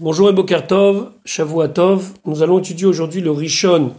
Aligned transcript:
Bonjour 0.00 0.28
et 0.28 0.32
Bokertov, 0.32 1.12
Shavuatov. 1.24 2.14
Nous 2.24 2.42
allons 2.42 2.58
étudier 2.58 2.84
aujourd'hui 2.84 3.20
le 3.20 3.30
Rishon, 3.30 3.92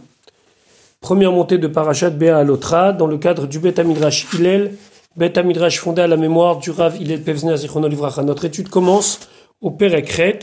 première 1.00 1.32
montée 1.32 1.56
de 1.56 1.66
Parashat 1.68 2.10
Béa 2.10 2.36
Alotra, 2.36 2.92
dans 2.92 3.06
le 3.06 3.16
cadre 3.16 3.46
du 3.46 3.60
Bet 3.60 3.80
Amidrash 3.80 4.26
Hillel, 4.34 4.74
Bet 5.16 5.38
Amidrash 5.38 5.80
fondé 5.80 6.02
à 6.02 6.06
la 6.06 6.18
mémoire 6.18 6.58
du 6.58 6.70
Rav 6.70 7.00
Hillel 7.00 7.22
Pevzner 7.22 7.56
Zichrono 7.56 7.88
Livracha. 7.88 8.22
Notre 8.22 8.44
étude 8.44 8.68
commence 8.68 9.20
au 9.62 9.70
Perekret, 9.70 10.40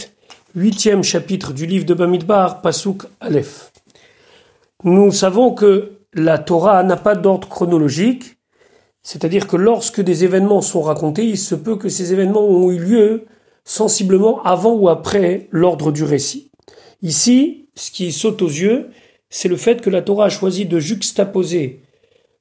huitième 0.56 1.04
chapitre 1.04 1.54
du 1.54 1.68
livre 1.68 1.86
de 1.86 1.94
Bamidbar, 1.94 2.64
Pasuk 2.64 3.04
Aleph. 3.22 3.72
Nous 4.84 5.12
savons 5.12 5.52
que 5.52 5.92
la 6.16 6.40
Torah 6.40 6.82
n'a 6.82 6.98
pas 6.98 7.14
d'ordre 7.14 7.48
chronologique, 7.48 8.38
c'est-à-dire 9.04 9.46
que 9.46 9.58
lorsque 9.58 10.02
des 10.02 10.24
événements 10.24 10.62
sont 10.62 10.82
racontés, 10.82 11.26
il 11.26 11.38
se 11.38 11.54
peut 11.54 11.76
que 11.76 11.90
ces 11.90 12.12
événements 12.12 12.44
ont 12.44 12.72
eu 12.72 12.80
lieu 12.80 13.26
sensiblement 13.66 14.42
avant 14.44 14.74
ou 14.74 14.90
après 14.90 15.48
l'ordre 15.52 15.92
du 15.92 16.04
récit. 16.04 16.52
Ici, 17.02 17.70
ce 17.76 17.92
qui 17.92 18.12
saute 18.12 18.42
aux 18.42 18.48
yeux, 18.48 18.90
c'est 19.30 19.50
le 19.50 19.58
fait 19.58 19.82
que 19.82 19.90
la 19.90 20.02
Torah 20.02 20.26
a 20.26 20.30
choisi 20.30 20.66
de 20.66 20.80
juxtaposer 20.80 21.82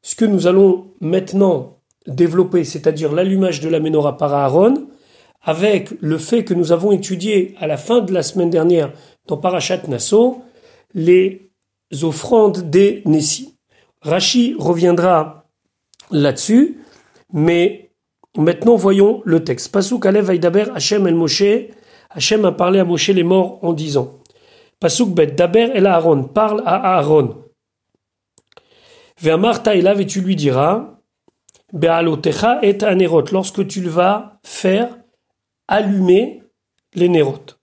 ce 0.03 0.15
que 0.15 0.25
nous 0.25 0.47
allons 0.47 0.89
maintenant 1.01 1.79
développer, 2.07 2.65
c'est-à-dire 2.65 3.13
l'allumage 3.13 3.61
de 3.61 3.69
la 3.69 3.81
menorah 3.81 4.17
par 4.17 4.35
Aaron, 4.35 4.89
avec 5.43 5.91
le 6.01 6.19
fait 6.19 6.45
que 6.45 6.55
nous 6.55 6.73
avons 6.73 6.93
étudié 6.93 7.55
à 7.59 7.67
la 7.67 7.77
fin 7.77 8.01
de 8.01 8.13
la 8.13 8.23
semaine 8.23 8.51
dernière 8.51 8.93
dans 9.27 9.37
Parashat 9.37 9.83
Nassau 9.89 10.43
les 10.95 11.51
offrandes 12.03 12.71
des 12.71 13.03
Nessi. 13.07 13.57
Rashi 14.03 14.57
reviendra 14.59 15.49
là-dessus, 16.11 16.79
mais 17.33 17.92
Maintenant, 18.37 18.77
voyons 18.77 19.21
le 19.27 19.45
texte. 19.45 19.71
Pasuk 19.71 20.07
Alev 20.07 20.27
Vaidaber 20.27 20.65
Hachem 20.75 21.07
El 21.07 21.15
Moshe. 21.15 21.69
Hachem 22.11 22.45
a 22.47 22.53
parlé 22.53 22.79
à 22.79 22.85
Moshe 22.85 23.11
les 23.11 23.25
morts 23.25 23.59
en 23.63 23.75
disant 23.75 24.15
Pasuk 24.81 25.11
Bet 25.11 25.27
Daber 25.27 25.71
El 25.75 25.87
Aaron. 25.87 26.25
Parle 26.25 26.63
à 26.65 26.97
Aaron. 26.97 27.43
Ve'amarta 29.21 29.77
elav 29.77 30.01
et 30.01 30.07
tu 30.07 30.23
lui 30.23 30.35
diras 30.35 30.95
Be'alotecha 31.75 32.61
et 32.63 32.83
anerot. 32.83 33.25
Lorsque 33.33 33.67
tu 33.67 33.83
vas 33.83 34.39
faire 34.45 34.97
allumer 35.69 36.43
les 36.95 37.11
nérotes. 37.11 37.59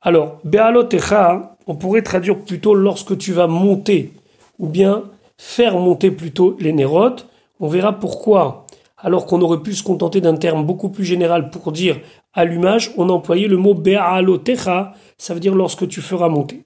Alors, 0.00 0.38
Be'alotecha, 0.44 1.56
on 1.66 1.74
pourrait 1.74 2.02
traduire 2.02 2.38
plutôt 2.38 2.74
lorsque 2.74 3.18
tu 3.18 3.32
vas 3.32 3.46
monter, 3.46 4.12
ou 4.58 4.68
bien 4.68 5.04
faire 5.38 5.76
monter 5.76 6.10
plutôt 6.10 6.56
les 6.60 6.72
nérotes. 6.72 7.28
On 7.60 7.68
verra 7.68 7.92
pourquoi 7.92 8.61
alors 9.02 9.26
qu'on 9.26 9.40
aurait 9.42 9.60
pu 9.60 9.74
se 9.74 9.82
contenter 9.82 10.20
d'un 10.20 10.36
terme 10.36 10.64
beaucoup 10.64 10.88
plus 10.88 11.04
général 11.04 11.50
pour 11.50 11.72
dire 11.72 12.00
allumage, 12.32 12.92
on 12.96 13.08
a 13.08 13.12
employé 13.12 13.48
le 13.48 13.56
mot 13.56 13.74
be'alotecha, 13.74 14.94
ça 15.18 15.34
veut 15.34 15.40
dire 15.40 15.54
lorsque 15.54 15.86
tu 15.88 16.00
feras 16.00 16.28
monter. 16.28 16.64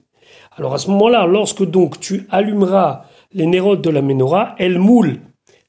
Alors 0.55 0.73
à 0.73 0.77
ce 0.77 0.89
moment-là, 0.91 1.25
lorsque 1.25 1.63
donc 1.63 1.99
tu 1.99 2.25
allumeras 2.29 3.03
les 3.33 3.45
nérodes 3.45 3.81
de 3.81 3.89
la 3.89 4.01
menorah, 4.01 4.55
elle 4.57 4.79
moule 4.79 5.19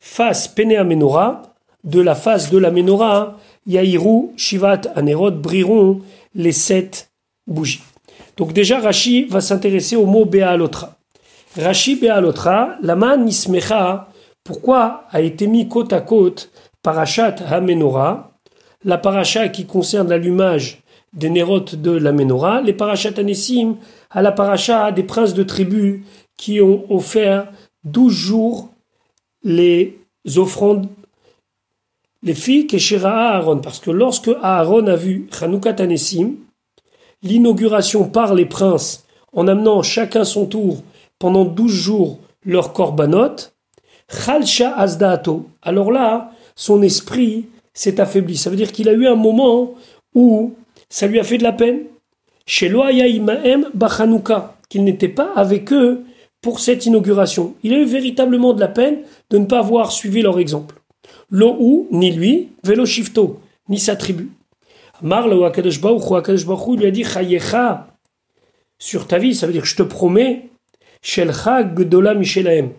face 0.00 0.48
pene 0.48 0.76
à 0.76 0.84
menorah, 0.84 1.42
de 1.84 2.00
la 2.00 2.14
face 2.14 2.50
de 2.50 2.58
la 2.58 2.70
menorah, 2.70 3.36
yahiru, 3.66 4.30
shivat, 4.36 4.82
anérod, 4.94 5.40
brilleront 5.40 6.00
les 6.34 6.52
sept 6.52 7.10
bougies. 7.46 7.82
Donc 8.36 8.52
déjà, 8.52 8.78
Rashi 8.78 9.24
va 9.24 9.40
s'intéresser 9.40 9.96
au 9.96 10.06
mot 10.06 10.24
be'alotra. 10.24 10.96
Rashi 11.56 11.96
be'alotra, 11.96 12.76
lama 12.82 13.16
nismecha, 13.16 14.07
pourquoi 14.48 15.04
a 15.10 15.20
été 15.20 15.46
mis 15.46 15.68
côte 15.68 15.92
à 15.92 16.00
côte 16.00 16.50
Parashat 16.82 17.34
HaMenorah, 17.50 18.32
la 18.82 18.96
paracha 18.96 19.50
qui 19.50 19.66
concerne 19.66 20.08
l'allumage 20.08 20.82
des 21.12 21.28
nérotes 21.28 21.74
de 21.74 21.90
la 21.90 22.12
Menorah, 22.12 22.62
les 22.62 22.72
parachats 22.72 23.18
Anessim 23.18 23.76
à 24.08 24.22
la 24.22 24.32
paracha 24.32 24.90
des 24.90 25.02
princes 25.02 25.34
de 25.34 25.42
tribu 25.42 26.06
qui 26.38 26.62
ont 26.62 26.86
offert 26.88 27.52
douze 27.84 28.14
jours 28.14 28.70
les 29.44 29.98
offrandes, 30.36 30.88
les 32.22 32.34
filles 32.34 32.66
Keshera 32.66 33.36
Aaron, 33.36 33.58
parce 33.58 33.80
que 33.80 33.90
lorsque 33.90 34.30
Aaron 34.40 34.86
a 34.86 34.96
vu 34.96 35.28
Chanukah 35.30 35.76
Anessim, 35.78 36.36
l'inauguration 37.22 38.08
par 38.08 38.34
les 38.34 38.46
princes 38.46 39.04
en 39.34 39.46
amenant 39.46 39.82
chacun 39.82 40.24
son 40.24 40.46
tour 40.46 40.82
pendant 41.18 41.44
douze 41.44 41.74
jours 41.74 42.18
leur 42.46 42.72
korbanot, 42.72 43.52
Chalsha 44.10 44.74
Azdato. 44.76 45.46
Alors 45.62 45.92
là, 45.92 46.32
son 46.56 46.82
esprit 46.82 47.46
s'est 47.74 48.00
affaibli. 48.00 48.36
Ça 48.36 48.50
veut 48.50 48.56
dire 48.56 48.72
qu'il 48.72 48.88
a 48.88 48.92
eu 48.92 49.06
un 49.06 49.14
moment 49.14 49.74
où 50.14 50.54
ça 50.88 51.06
lui 51.06 51.20
a 51.20 51.24
fait 51.24 51.38
de 51.38 51.42
la 51.42 51.52
peine. 51.52 51.80
Chez 52.46 52.68
Loayaïmaem 52.68 53.68
Bachanouka, 53.74 54.56
qu'il 54.68 54.84
n'était 54.84 55.08
pas 55.08 55.32
avec 55.36 55.72
eux 55.72 56.04
pour 56.40 56.60
cette 56.60 56.86
inauguration. 56.86 57.54
Il 57.62 57.74
a 57.74 57.78
eu 57.78 57.84
véritablement 57.84 58.54
de 58.54 58.60
la 58.60 58.68
peine 58.68 59.00
de 59.30 59.38
ne 59.38 59.44
pas 59.44 59.58
avoir 59.58 59.92
suivi 59.92 60.22
leur 60.22 60.38
exemple. 60.38 60.76
Lo'ou, 61.30 61.88
ni 61.90 62.10
lui, 62.10 62.48
Velo 62.64 62.86
Shifto, 62.86 63.40
ni 63.68 63.78
sa 63.78 63.96
tribu. 63.96 64.30
Mar 65.02 65.28
lui 65.28 65.44
a 65.44 66.90
dit 66.90 67.04
Chayecha, 67.04 67.86
sur 68.78 69.06
ta 69.06 69.18
vie, 69.18 69.34
ça 69.34 69.46
veut 69.46 69.52
dire 69.52 69.64
je 69.64 69.76
te 69.76 69.82
promets, 69.82 70.48
Shelcha 71.02 71.62
Gdola 71.62 72.14
Michelaem 72.14 72.70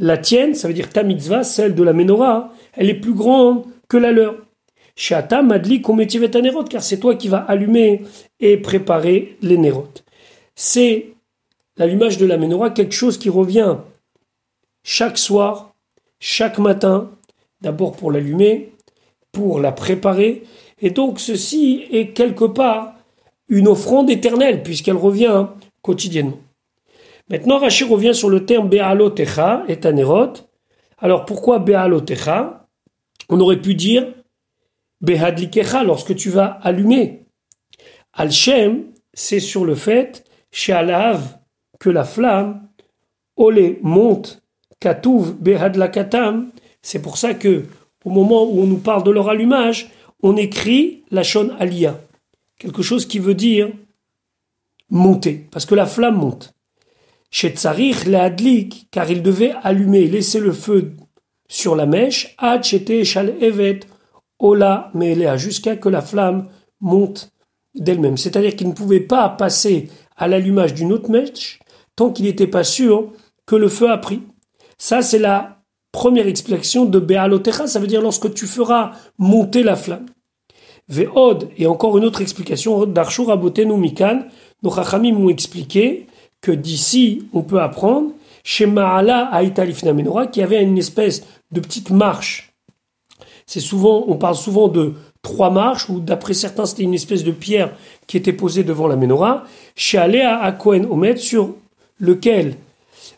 la 0.00 0.16
tienne, 0.16 0.54
ça 0.54 0.66
veut 0.66 0.74
dire 0.74 0.88
ta 0.88 1.02
mitzvah, 1.02 1.44
celle 1.44 1.74
de 1.74 1.82
la 1.82 1.92
menorah, 1.92 2.52
elle 2.72 2.88
est 2.88 2.94
plus 2.94 3.12
grande 3.12 3.64
que 3.86 3.98
la 3.98 4.10
leur. 4.10 4.34
Shata 4.96 5.42
madli 5.42 5.82
nerot, 5.82 6.64
car 6.64 6.82
c'est 6.82 6.98
toi 6.98 7.14
qui 7.14 7.28
vas 7.28 7.38
allumer 7.38 8.02
et 8.40 8.56
préparer 8.56 9.36
les 9.42 9.58
nérotes. 9.58 10.04
C'est 10.54 11.12
l'allumage 11.76 12.16
de 12.16 12.26
la 12.26 12.38
menorah 12.38 12.70
quelque 12.70 12.94
chose 12.94 13.18
qui 13.18 13.28
revient 13.28 13.76
chaque 14.82 15.18
soir, 15.18 15.74
chaque 16.18 16.58
matin, 16.58 17.10
d'abord 17.60 17.92
pour 17.92 18.10
l'allumer, 18.10 18.72
pour 19.32 19.60
la 19.60 19.70
préparer, 19.70 20.44
et 20.80 20.90
donc 20.90 21.20
ceci 21.20 21.84
est 21.92 22.08
quelque 22.08 22.46
part 22.46 22.94
une 23.48 23.68
offrande 23.68 24.10
éternelle 24.10 24.62
puisqu'elle 24.62 24.96
revient 24.96 25.48
quotidiennement. 25.82 26.38
Maintenant, 27.30 27.58
Rachid 27.58 27.88
revient 27.88 28.14
sur 28.14 28.28
le 28.28 28.44
terme 28.44 28.68
Be'alotecha 28.68 29.62
et 29.68 29.78
Tanerot. 29.78 30.32
Alors 30.98 31.24
pourquoi 31.24 31.60
Be'alotecha? 31.60 32.66
On 33.28 33.38
aurait 33.38 33.60
pu 33.60 33.74
dire 33.74 34.06
Behadlikecha 35.00 35.84
lorsque 35.84 36.16
tu 36.16 36.28
vas 36.28 36.58
allumer. 36.62 37.24
Al-Shem, 38.12 38.86
c'est 39.14 39.38
sur 39.38 39.64
le 39.64 39.76
fait, 39.76 40.24
chez 40.50 40.72
que 41.78 41.88
la 41.88 42.04
flamme, 42.04 42.68
Olé, 43.36 43.78
monte, 43.82 44.42
Katouv, 44.80 45.34
Behadlakatam. 45.40 46.50
C'est 46.82 47.00
pour 47.00 47.16
ça 47.16 47.34
que, 47.34 47.64
au 48.04 48.10
moment 48.10 48.42
où 48.44 48.60
on 48.60 48.66
nous 48.66 48.78
parle 48.78 49.04
de 49.04 49.10
leur 49.10 49.28
allumage, 49.28 49.90
on 50.22 50.36
écrit 50.36 51.04
la 51.10 51.22
Shon 51.22 51.54
Aliyah. 51.58 51.98
Quelque 52.58 52.82
chose 52.82 53.06
qui 53.06 53.20
veut 53.20 53.34
dire 53.34 53.70
monter, 54.90 55.46
parce 55.52 55.64
que 55.64 55.76
la 55.76 55.86
flamme 55.86 56.16
monte. 56.16 56.52
Chez 57.30 57.50
Tsarich 57.50 58.06
car 58.90 59.10
il 59.10 59.22
devait 59.22 59.52
allumer 59.62 60.06
laisser 60.08 60.40
le 60.40 60.52
feu 60.52 60.92
sur 61.48 61.76
la 61.76 61.86
mèche, 61.86 62.34
Ad 62.38 62.62
Shal 62.64 63.34
Evet, 63.40 63.80
Ola 64.38 64.90
Melea, 64.94 65.36
jusqu'à 65.36 65.76
que 65.76 65.88
la 65.88 66.00
flamme 66.00 66.48
monte 66.80 67.32
d'elle-même. 67.74 68.16
C'est-à-dire 68.16 68.56
qu'il 68.56 68.68
ne 68.68 68.72
pouvait 68.72 69.00
pas 69.00 69.28
passer 69.28 69.90
à 70.16 70.28
l'allumage 70.28 70.74
d'une 70.74 70.92
autre 70.92 71.10
mèche 71.10 71.60
tant 71.96 72.10
qu'il 72.10 72.26
n'était 72.26 72.46
pas 72.46 72.64
sûr 72.64 73.12
que 73.46 73.56
le 73.56 73.68
feu 73.68 73.90
a 73.90 73.98
pris. 73.98 74.22
Ça, 74.78 75.02
c'est 75.02 75.18
la 75.18 75.60
première 75.92 76.26
explication 76.26 76.84
de 76.84 76.98
Be'alotecha, 76.98 77.66
ça 77.66 77.80
veut 77.80 77.86
dire 77.86 78.00
lorsque 78.00 78.32
tu 78.32 78.46
feras 78.46 78.92
monter 79.18 79.62
la 79.62 79.76
flamme. 79.76 80.06
Ve'od, 80.88 81.48
et 81.56 81.66
encore 81.66 81.98
une 81.98 82.04
autre 82.04 82.20
explication, 82.20 82.86
d'Arshur 82.86 83.30
Abotenu 83.30 83.76
Mikan, 83.76 84.20
nos 84.62 84.74
Chachamim 84.74 85.12
m'ont 85.12 85.28
expliqué 85.28 86.06
que 86.40 86.52
d'ici, 86.52 87.28
on 87.32 87.42
peut 87.42 87.60
apprendre 87.60 88.12
chez 88.42 88.66
Maala 88.66 89.28
Aïtalifna 89.32 89.92
Menorah, 89.92 90.26
qui 90.26 90.42
avait 90.42 90.62
une 90.62 90.78
espèce 90.78 91.26
de 91.52 91.60
petite 91.60 91.90
marche. 91.90 92.52
C'est 93.46 93.60
souvent, 93.60 94.04
on 94.06 94.16
parle 94.16 94.36
souvent 94.36 94.68
de 94.68 94.94
trois 95.22 95.50
marches, 95.50 95.88
ou 95.88 96.00
d'après 96.00 96.34
certains, 96.34 96.66
c'était 96.66 96.84
une 96.84 96.94
espèce 96.94 97.24
de 97.24 97.32
pierre 97.32 97.74
qui 98.06 98.16
était 98.16 98.32
posée 98.32 98.64
devant 98.64 98.86
la 98.86 98.96
Menorah, 98.96 99.44
chez 99.76 99.98
Aléa 99.98 100.40
à 100.40 100.52
Kohen 100.52 100.86
Omed, 100.86 101.18
sur 101.18 101.54
lequel 101.98 102.56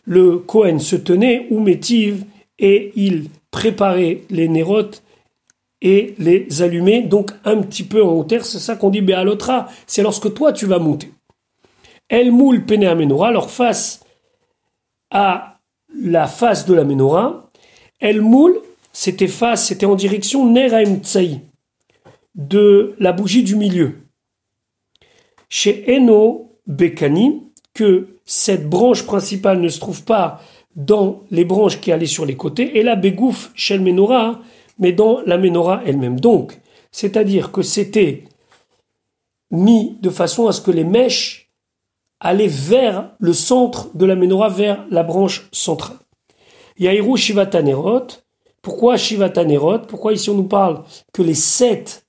le 0.04 0.38
Kohen 0.38 0.80
se 0.80 0.96
tenait, 0.96 1.46
ou 1.50 1.60
métive, 1.60 2.25
et 2.58 2.92
il 2.96 3.28
préparait 3.50 4.22
les 4.30 4.48
nérotes 4.48 5.02
et 5.80 6.14
les 6.18 6.62
allumait, 6.62 7.02
donc 7.02 7.32
un 7.44 7.60
petit 7.60 7.82
peu 7.82 8.02
en 8.02 8.12
hauteur, 8.12 8.44
c'est 8.44 8.60
ça 8.60 8.76
qu'on 8.76 8.90
dit 8.90 9.00
Béalotra, 9.00 9.68
c'est 9.86 10.02
lorsque 10.02 10.32
toi 10.32 10.52
tu 10.52 10.66
vas 10.66 10.78
monter. 10.78 11.10
El 12.12 12.31
moule 12.31 12.67
pene 12.67 12.94
menorah, 12.94 13.32
leur 13.32 13.50
face 13.50 14.05
à 15.11 15.61
la 15.94 16.26
face 16.26 16.67
de 16.67 16.75
la 16.75 16.85
menorah. 16.85 17.50
El 18.00 18.20
moule, 18.20 18.61
c'était 18.93 19.29
face, 19.29 19.67
c'était 19.67 19.87
en 19.87 19.94
direction 19.94 20.55
Tsaï, 21.03 21.41
de 22.35 22.94
la 22.99 23.12
bougie 23.12 23.43
du 23.43 23.56
milieu. 23.56 23.97
chez 25.49 25.85
Eno 25.94 26.53
Bekani, 26.67 27.44
que 27.73 28.19
cette 28.26 28.69
branche 28.69 29.05
principale 29.05 29.61
ne 29.61 29.69
se 29.69 29.81
trouve 29.81 30.05
pas 30.05 30.43
dans 30.76 31.23
les 31.31 31.47
branches 31.47 31.81
qui 31.81 31.93
allaient 31.93 32.06
sur 32.06 32.26
les 32.26 32.37
côtés, 32.37 32.79
et 32.79 32.82
la 32.82 32.94
Begouf 32.94 33.53
chez 33.55 33.79
le 33.79 33.85
Menorah, 33.85 34.41
mais 34.79 34.93
dans 34.93 35.20
la 35.25 35.38
Menorah 35.38 35.82
elle-même. 35.87 36.20
Donc, 36.20 36.61
c'est-à-dire 36.91 37.53
que 37.53 37.62
c'était 37.62 38.25
mis 39.50 39.97
de 40.03 40.11
façon 40.11 40.47
à 40.47 40.53
ce 40.53 40.61
que 40.61 40.70
les 40.70 40.85
mèches 40.85 41.41
allaient 42.22 42.46
vers 42.46 43.10
le 43.19 43.32
centre 43.32 43.90
de 43.94 44.06
la 44.06 44.14
Menorah, 44.14 44.48
vers 44.48 44.86
la 44.90 45.02
branche 45.02 45.48
centrale. 45.52 45.98
Yahiru 46.78 47.19
Shivatanerot. 47.19 48.06
Pourquoi 48.62 48.96
Shivatanerot 48.96 49.80
Pourquoi 49.80 50.12
ici 50.12 50.30
on 50.30 50.34
nous 50.34 50.48
parle 50.48 50.84
que 51.12 51.20
les 51.20 51.34
sept 51.34 52.06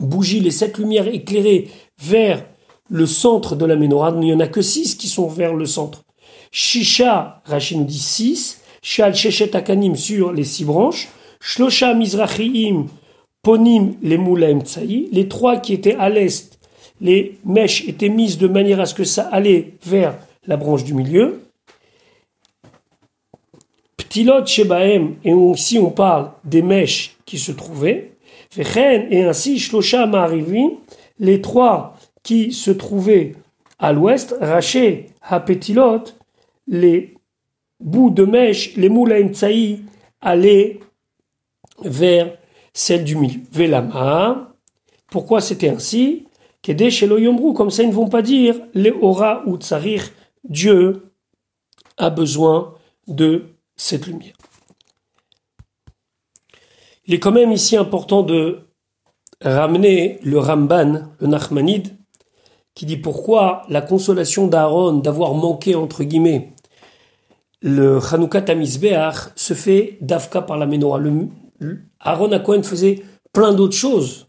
bougies, 0.00 0.40
les 0.40 0.50
sept 0.50 0.78
lumières 0.78 1.08
éclairées 1.08 1.68
vers 2.00 2.44
le 2.88 3.04
centre 3.04 3.54
de 3.54 3.66
la 3.66 3.76
menorah, 3.76 4.12
il 4.14 4.20
n'y 4.20 4.32
en 4.32 4.40
a 4.40 4.46
que 4.46 4.62
six 4.62 4.94
qui 4.94 5.08
sont 5.08 5.28
vers 5.28 5.54
le 5.54 5.66
centre. 5.66 6.04
Shisha, 6.50 7.42
Rachid 7.44 7.84
dit 7.84 7.98
six. 7.98 8.62
Shal 8.80 9.14
Sheshet 9.14 9.54
Akanim 9.54 9.94
sur 9.94 10.32
les 10.32 10.44
six 10.44 10.64
branches. 10.64 11.08
Shlosha 11.40 11.92
Mizrachiim, 11.92 12.86
Ponim, 13.42 13.96
les 14.02 14.16
Moulaim 14.16 14.60
Tsaï. 14.60 15.08
Les 15.12 15.28
trois 15.28 15.58
qui 15.58 15.74
étaient 15.74 15.96
à 15.96 16.08
l'est, 16.08 16.57
les 17.00 17.38
mèches 17.44 17.86
étaient 17.88 18.08
mises 18.08 18.38
de 18.38 18.48
manière 18.48 18.80
à 18.80 18.86
ce 18.86 18.94
que 18.94 19.04
ça 19.04 19.28
allait 19.28 19.74
vers 19.84 20.16
la 20.46 20.56
branche 20.56 20.84
du 20.84 20.94
milieu. 20.94 21.40
Ptilot 23.96 24.46
Shebaem, 24.46 25.16
et 25.24 25.32
ici 25.32 25.78
on 25.78 25.90
parle 25.90 26.30
des 26.44 26.62
mèches 26.62 27.16
qui 27.24 27.38
se 27.38 27.52
trouvaient. 27.52 28.12
Et 28.56 29.24
ainsi, 29.24 29.58
Shlosha 29.58 30.06
Ma'arivim, 30.06 30.70
les 31.18 31.40
trois 31.40 31.96
qui 32.22 32.52
se 32.52 32.70
trouvaient 32.70 33.34
à 33.78 33.92
l'ouest, 33.92 34.34
Raché, 34.40 35.06
Hapetilot, 35.22 36.04
les 36.66 37.14
bouts 37.78 38.10
de 38.10 38.24
mèche, 38.24 38.74
les 38.76 38.88
tsaï, 39.28 39.80
allaient 40.20 40.80
vers 41.82 42.36
celle 42.72 43.04
du 43.04 43.16
milieu. 43.16 43.40
Velama, 43.52 44.52
pourquoi 45.10 45.40
c'était 45.40 45.68
ainsi? 45.68 46.27
Kede 46.68 46.90
chez 46.90 47.08
comme 47.56 47.70
ça 47.70 47.82
ils 47.82 47.88
ne 47.88 47.94
vont 47.94 48.10
pas 48.10 48.20
dire 48.20 48.56
les 48.74 48.90
aura 48.90 49.42
ou 49.46 49.56
tsarir, 49.56 50.10
Dieu 50.44 51.14
a 51.96 52.10
besoin 52.10 52.74
de 53.06 53.44
cette 53.74 54.06
lumière. 54.06 54.34
Il 57.06 57.14
est 57.14 57.20
quand 57.20 57.32
même 57.32 57.52
ici 57.52 57.74
important 57.74 58.22
de 58.22 58.58
ramener 59.42 60.18
le 60.22 60.38
Ramban, 60.38 61.08
le 61.18 61.26
Nachmanide, 61.26 61.96
qui 62.74 62.84
dit 62.84 62.98
pourquoi 62.98 63.62
la 63.70 63.80
consolation 63.80 64.46
d'Aaron 64.46 64.98
d'avoir 64.98 65.32
manqué, 65.32 65.74
entre 65.74 66.04
guillemets, 66.04 66.52
le 67.62 67.98
Hanouka 68.12 68.42
Tamizbeach 68.42 69.32
se 69.36 69.54
fait 69.54 69.96
d'Afka 70.02 70.42
par 70.42 70.58
la 70.58 70.66
menorah. 70.66 71.00
Aaron 72.00 72.32
à 72.32 72.40
Cohen 72.40 72.62
faisait 72.62 73.02
plein 73.32 73.54
d'autres 73.54 73.74
choses. 73.74 74.26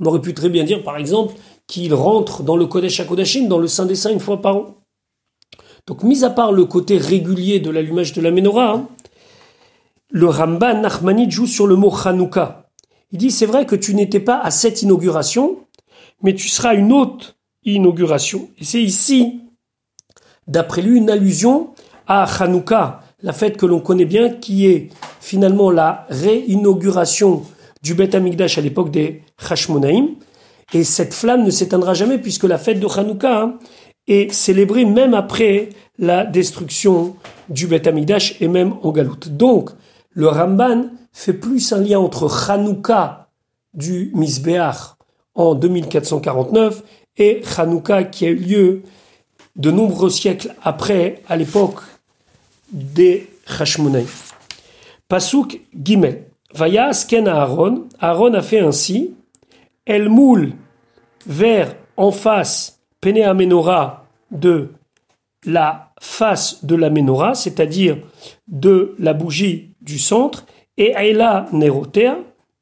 On 0.00 0.06
aurait 0.06 0.22
pu 0.22 0.32
très 0.32 0.48
bien 0.48 0.64
dire, 0.64 0.82
par 0.82 0.96
exemple, 0.96 1.34
qu'il 1.72 1.94
rentre 1.94 2.42
dans 2.42 2.54
le 2.54 2.66
Kodesh 2.66 3.00
HaKodashim, 3.00 3.48
dans 3.48 3.56
le 3.56 3.66
Saint 3.66 3.86
des 3.86 3.94
Saints, 3.94 4.12
une 4.12 4.20
fois 4.20 4.42
par 4.42 4.56
an. 4.56 4.74
Donc, 5.86 6.02
mis 6.02 6.22
à 6.22 6.28
part 6.28 6.52
le 6.52 6.66
côté 6.66 6.98
régulier 6.98 7.60
de 7.60 7.70
l'allumage 7.70 8.12
de 8.12 8.20
la 8.20 8.30
menorah, 8.30 8.72
hein, 8.72 8.88
le 10.10 10.26
Ramban 10.26 10.82
Nachmanid 10.82 11.30
joue 11.30 11.46
sur 11.46 11.66
le 11.66 11.76
mot 11.76 11.90
Hanouka. 12.04 12.68
Il 13.10 13.16
dit, 13.16 13.30
c'est 13.30 13.46
vrai 13.46 13.64
que 13.64 13.74
tu 13.74 13.94
n'étais 13.94 14.20
pas 14.20 14.38
à 14.38 14.50
cette 14.50 14.82
inauguration, 14.82 15.60
mais 16.22 16.34
tu 16.34 16.46
seras 16.50 16.74
une 16.74 16.92
autre 16.92 17.36
inauguration. 17.64 18.50
Et 18.58 18.64
c'est 18.64 18.82
ici, 18.82 19.40
d'après 20.46 20.82
lui, 20.82 20.98
une 20.98 21.08
allusion 21.08 21.70
à 22.06 22.24
Hanouka, 22.24 23.00
la 23.22 23.32
fête 23.32 23.56
que 23.56 23.64
l'on 23.64 23.80
connaît 23.80 24.04
bien, 24.04 24.28
qui 24.28 24.66
est 24.66 24.90
finalement 25.20 25.70
la 25.70 26.06
réinauguration 26.10 27.44
du 27.82 27.94
Beth 27.94 28.14
Amikdash 28.14 28.58
à 28.58 28.60
l'époque 28.60 28.90
des 28.90 29.22
Hashmonaïm. 29.48 30.16
Et 30.72 30.84
cette 30.84 31.14
flamme 31.14 31.44
ne 31.44 31.50
s'éteindra 31.50 31.94
jamais 31.94 32.18
puisque 32.18 32.44
la 32.44 32.58
fête 32.58 32.80
de 32.80 32.86
Hanouka 32.86 33.42
hein, 33.42 33.58
est 34.06 34.32
célébrée 34.32 34.84
même 34.84 35.14
après 35.14 35.70
la 35.98 36.24
destruction 36.24 37.16
du 37.48 37.66
Beth 37.66 37.86
Amikdash 37.86 38.40
et 38.40 38.48
même 38.48 38.74
en 38.82 38.90
Galoute. 38.90 39.28
Donc, 39.28 39.70
le 40.10 40.28
Ramban 40.28 40.86
fait 41.12 41.34
plus 41.34 41.72
un 41.72 41.80
lien 41.80 41.98
entre 41.98 42.50
Hanouka 42.50 43.28
du 43.74 44.10
Misbéach 44.14 44.96
en 45.34 45.54
2449 45.54 46.82
et 47.18 47.42
Hanouka 47.56 48.04
qui 48.04 48.26
a 48.26 48.30
eu 48.30 48.36
lieu 48.36 48.82
de 49.56 49.70
nombreux 49.70 50.10
siècles 50.10 50.54
après, 50.62 51.22
à 51.28 51.36
l'époque 51.36 51.80
des 52.72 53.28
Hashmonaï. 53.58 54.06
Pasuk 55.08 55.60
Gimel. 55.74 56.24
Vayas 56.54 57.04
ken 57.08 57.28
Aaron. 57.28 57.84
Aaron 58.00 58.32
a 58.34 58.42
fait 58.42 58.60
ainsi. 58.60 59.12
El 59.84 60.08
moule 60.08 60.52
vers 61.26 61.74
en 61.96 62.10
face 62.10 62.80
Pene 63.00 63.32
Menorah 63.34 64.06
de 64.30 64.70
la 65.44 65.92
face 66.00 66.64
de 66.64 66.74
la 66.74 66.90
menorah, 66.90 67.34
c'est-à-dire 67.34 67.98
de 68.48 68.94
la 68.98 69.12
bougie 69.12 69.74
du 69.80 69.98
centre, 69.98 70.46
et 70.76 70.94
Aïla 70.94 71.46
Neroter, 71.52 72.12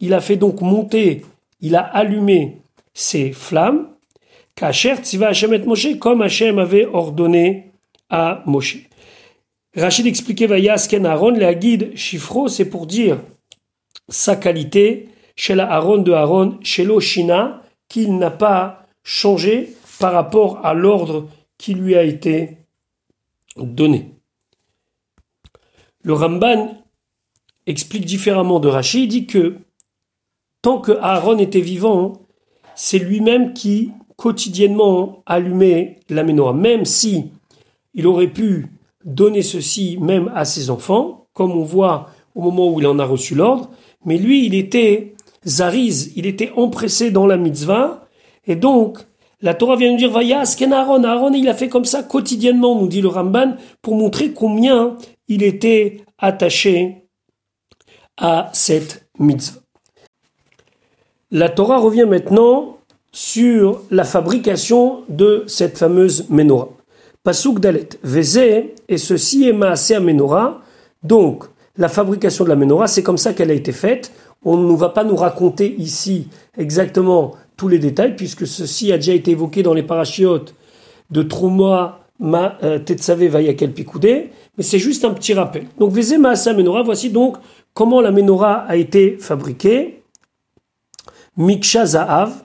il 0.00 0.14
a 0.14 0.20
fait 0.20 0.36
donc 0.36 0.60
monter, 0.60 1.22
il 1.60 1.76
a 1.76 1.82
allumé 1.82 2.62
ses 2.94 3.32
flammes, 3.32 3.88
Kacher 4.54 4.96
Tziva 4.96 5.28
Hashem 5.28 5.54
et 5.54 5.58
Moshe, 5.60 5.98
comme 5.98 6.22
Hashem 6.22 6.58
avait 6.58 6.86
ordonné 6.86 7.70
à 8.08 8.42
Moshe. 8.46 8.78
Rachid 9.76 10.06
expliquait 10.06 10.46
Vayas 10.46 10.86
Ken 10.90 11.06
Aaron, 11.06 11.30
la 11.30 11.54
guide 11.54 11.96
Chifro, 11.96 12.48
c'est 12.48 12.64
pour 12.64 12.86
dire 12.86 13.20
sa 14.08 14.36
qualité 14.36 15.08
chez 15.36 15.54
la 15.54 15.70
Aaron 15.70 15.98
de 15.98 16.12
Aaron, 16.12 16.58
chez 16.62 16.84
l'Oshina, 16.84 17.62
qu'il 17.90 18.16
n'a 18.16 18.31
pas 18.31 18.87
changé 19.02 19.76
par 19.98 20.14
rapport 20.14 20.64
à 20.64 20.72
l'ordre 20.72 21.28
qui 21.58 21.75
lui 21.75 21.94
a 21.94 22.02
été 22.02 22.56
donné. 23.58 24.14
Le 26.02 26.14
Ramban 26.14 26.82
explique 27.66 28.06
différemment 28.06 28.60
de 28.60 28.69
Rachid, 28.69 29.02
il 29.02 29.08
dit 29.08 29.26
que 29.26 29.56
tant 30.62 30.81
que 30.81 30.92
Aaron 30.92 31.38
était 31.38 31.60
vivant, 31.60 32.14
c'est 32.75 32.98
lui-même 32.98 33.52
qui 33.52 33.93
quotidiennement 34.16 35.22
allumait 35.26 36.00
la 36.08 36.22
menorah, 36.22 36.54
même 36.54 36.86
si 36.86 37.31
il 37.93 38.06
aurait 38.06 38.29
pu 38.29 38.69
donner 39.05 39.43
ceci 39.43 39.98
même 39.98 40.31
à 40.34 40.44
ses 40.44 40.70
enfants, 40.70 41.26
comme 41.32 41.53
on 41.53 41.65
voit 41.65 42.10
au 42.34 42.43
moment 42.43 42.72
où 42.72 42.81
il 42.81 42.86
en 42.86 42.98
a 42.98 43.05
reçu 43.05 43.34
l'ordre, 43.34 43.70
mais 44.05 44.17
lui, 44.17 44.46
il 44.46 44.55
était 44.55 45.15
zariz, 45.44 46.13
il 46.17 46.27
était 46.27 46.53
empressé 46.56 47.11
dans 47.11 47.27
la 47.27 47.37
mitzvah, 47.37 48.06
et 48.47 48.56
donc 48.56 48.99
la 49.43 49.55
Torah 49.55 49.77
vient 49.77 49.91
nous 49.91 49.97
dire 49.97 50.11
Vayas 50.11 50.55
Ken 50.59 50.73
Aaron. 50.73 51.03
Aaron, 51.05 51.32
il 51.32 51.49
a 51.49 51.55
fait 51.55 51.69
comme 51.69 51.87
ça 51.87 52.03
quotidiennement, 52.03 52.79
nous 52.79 52.89
dit 52.89 53.01
le 53.01 53.09
Ramban, 53.09 53.56
pour 53.81 53.94
montrer 53.94 54.32
combien 54.32 54.97
il 55.29 55.43
était 55.43 56.03
attaché 56.19 57.06
à 58.19 58.51
cette 58.53 59.09
mitzvah. 59.19 59.61
La 61.31 61.49
Torah 61.49 61.79
revient 61.79 62.06
maintenant 62.09 62.79
sur 63.13 63.82
la 63.91 64.05
fabrication 64.05 65.03
de 65.09 65.44
cette 65.47 65.79
fameuse 65.79 66.29
menorah. 66.29 66.69
Pasuk 67.23 67.61
Dalet, 67.61 67.89
Vézé, 68.03 68.75
et 68.89 68.99
ceci 68.99 69.49
est 69.49 69.53
Maasé 69.53 69.99
menorah. 70.01 70.61
Donc, 71.03 71.44
la 71.77 71.89
fabrication 71.89 72.44
de 72.44 72.51
la 72.51 72.56
menorah, 72.56 72.89
c'est 72.89 73.03
comme 73.03 73.19
ça 73.19 73.32
qu'elle 73.32 73.51
a 73.51 73.55
été 73.55 73.73
faite. 73.73 74.13
On 74.44 74.56
ne 74.56 74.77
va 74.77 74.89
pas 74.89 75.05
nous 75.05 75.17
raconter 75.17 75.75
ici 75.77 76.29
exactement 76.56 77.35
tous 77.56 77.69
les 77.69 77.79
détails, 77.79 78.17
puisque 78.17 78.47
ceci 78.47 78.91
a 78.93 78.97
déjà 78.97 79.13
été 79.13 79.32
évoqué 79.32 79.63
dans 79.63 79.75
les 79.75 79.82
parachiotes 79.82 80.55
de 81.11 81.23
Trouma, 81.23 82.01
Ma, 82.19 82.59
euh, 82.63 82.79
Tetsavé, 82.79 83.29
Vayakel, 83.29 83.73
Pikoudé, 83.73 84.31
mais 84.56 84.63
c'est 84.63 84.79
juste 84.79 85.06
un 85.06 85.15
petit 85.15 85.32
rappel. 85.32 85.67
Donc, 85.79 85.91
Vézé, 85.93 86.19
Maasé 86.19 86.53
menorah, 86.53 86.82
voici 86.82 87.11
donc 87.11 87.39
comment 87.73 88.01
la 88.01 88.11
menorah 88.11 88.67
a 88.69 88.77
été 88.77 89.17
fabriquée. 89.17 90.03
Miksha 91.37 91.87
Zahav, 91.87 92.44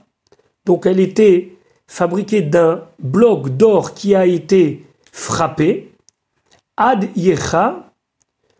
donc 0.65 0.85
elle 0.85 1.01
était 1.01 1.57
fabriquée 1.87 2.41
d'un 2.41 2.83
bloc 2.99 3.49
d'or 3.57 3.93
qui 3.93 4.15
a 4.15 4.25
été 4.25 4.85
frappé. 5.11 5.91
Ad 6.77 7.09
Yecha, 7.15 7.91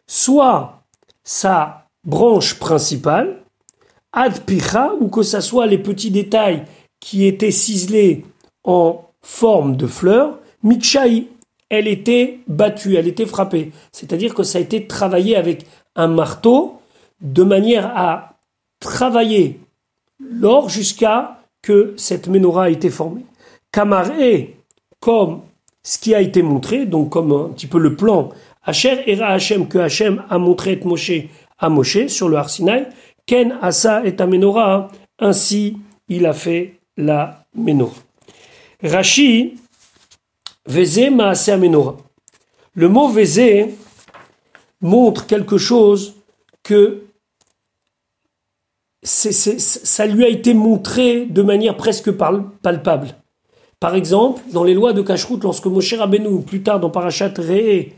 soit 0.08 0.84
sa 1.24 1.85
branche 2.06 2.56
principale, 2.56 3.42
Ad 4.14 4.42
Picha, 4.46 4.94
ou 5.00 5.10
que 5.10 5.24
ce 5.24 5.42
soit 5.42 5.66
les 5.66 5.78
petits 5.78 6.12
détails 6.12 6.64
qui 7.00 7.26
étaient 7.26 7.52
ciselés 7.52 8.26
en 8.64 9.02
forme 9.22 9.76
de 9.76 9.88
fleurs, 9.88 10.40
Mikshai, 10.64 11.28
elle 11.70 11.88
était 11.88 12.40
battue, 12.48 12.96
elle 12.96 13.08
était 13.08 13.26
frappée. 13.26 13.72
C'est-à-dire 13.92 14.34
que 14.34 14.44
ça 14.44 14.60
a 14.60 14.62
été 14.62 14.88
travaillé 14.88 15.36
avec 15.36 15.66
un 15.96 16.08
marteau 16.08 16.80
de 17.22 17.44
manière 17.44 17.92
à 17.96 18.38
travailler 18.80 19.60
l'or 20.20 20.70
jusqu'à 20.70 21.40
que 21.62 21.94
cette 21.98 22.28
menorah 22.28 22.66
a 22.66 22.70
été 22.70 22.90
formée. 22.90 23.26
Kamaré, 23.72 24.58
comme 25.00 25.42
ce 25.84 25.98
qui 25.98 26.16
a 26.16 26.22
été 26.22 26.42
montré, 26.42 26.86
donc 26.86 27.10
comme 27.10 27.32
un 27.32 27.50
petit 27.50 27.68
peu 27.68 27.80
le 27.80 27.96
plan, 27.96 28.30
Hacher 28.64 29.22
Hachem, 29.22 29.68
que 29.68 29.78
Hachem 29.78 30.24
a 30.30 30.38
montré 30.38 30.74
et 30.74 30.86
Moshe 30.86 31.12
à 31.58 31.70
Moshe 31.70 32.08
sur 32.08 32.30
le 32.30 32.38
Harsinaï, 32.38 32.88
Ken 33.26 33.58
Asa 33.62 34.06
et 34.06 34.20
Amenora, 34.20 34.90
ainsi 35.20 35.78
il 36.08 36.26
a 36.26 36.34
fait 36.34 36.80
la 36.98 37.46
menorah. 37.56 37.94
Rashi, 38.84 39.56
Veze 40.68 41.10
Maase 41.10 41.50
Amenora. 41.50 41.98
Le 42.74 42.90
mot 42.90 43.08
Veze 43.08 43.70
montre 44.82 45.26
quelque 45.26 45.58
chose 45.58 46.16
que 46.64 47.04
ça 49.04 50.06
lui 50.08 50.26
a 50.26 50.28
été 50.28 50.54
montré 50.54 51.26
de 51.26 51.42
manière 51.44 51.78
presque 51.78 52.12
palpable. 52.12 53.16
Par 53.80 53.94
exemple, 53.94 54.42
dans 54.52 54.64
les 54.64 54.74
lois 54.74 54.94
de 54.94 55.02
Kashrut, 55.02 55.44
lorsque 55.44 55.68
Moshe 55.68 55.94
Rabbeinu, 55.94 56.42
plus 56.42 56.64
tard 56.64 56.80
dans 56.80 56.90
Parashat 56.90 57.34
Re'e, 57.38 57.92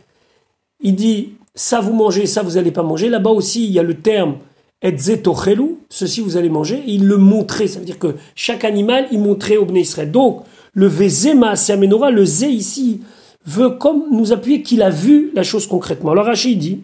il 0.81 0.95
dit 0.95 1.36
ça 1.57 1.81
vous 1.81 1.93
mangez, 1.93 2.27
ça 2.27 2.43
vous 2.43 2.57
allez 2.57 2.71
pas 2.71 2.83
manger. 2.83 3.09
Là-bas 3.09 3.31
aussi, 3.31 3.65
il 3.65 3.71
y 3.71 3.79
a 3.79 3.83
le 3.83 3.95
terme 3.95 4.37
etzetochelu, 4.83 5.79
ceci 5.89 6.21
vous 6.21 6.37
allez 6.37 6.49
manger. 6.49 6.83
il 6.85 7.07
le 7.07 7.17
montrait, 7.17 7.67
ça 7.67 7.79
veut 7.79 7.85
dire 7.85 7.97
que 7.97 8.15
chaque 8.35 8.63
animal, 8.63 9.07
il 9.11 9.19
montrait 9.19 9.57
au 9.57 9.65
Bnei. 9.65 9.83
Donc, 10.05 10.43
le 10.73 10.85
vezema 10.85 11.55
amenora, 11.69 12.11
le 12.11 12.23
zé 12.23 12.47
ici, 12.47 13.01
veut 13.43 13.71
comme 13.71 14.03
nous 14.11 14.31
appuyer 14.33 14.61
qu'il 14.61 14.83
a 14.83 14.91
vu 14.91 15.31
la 15.33 15.41
chose 15.41 15.65
concrètement. 15.65 16.11
Alors 16.11 16.25
Rachid 16.25 16.59
dit, 16.59 16.83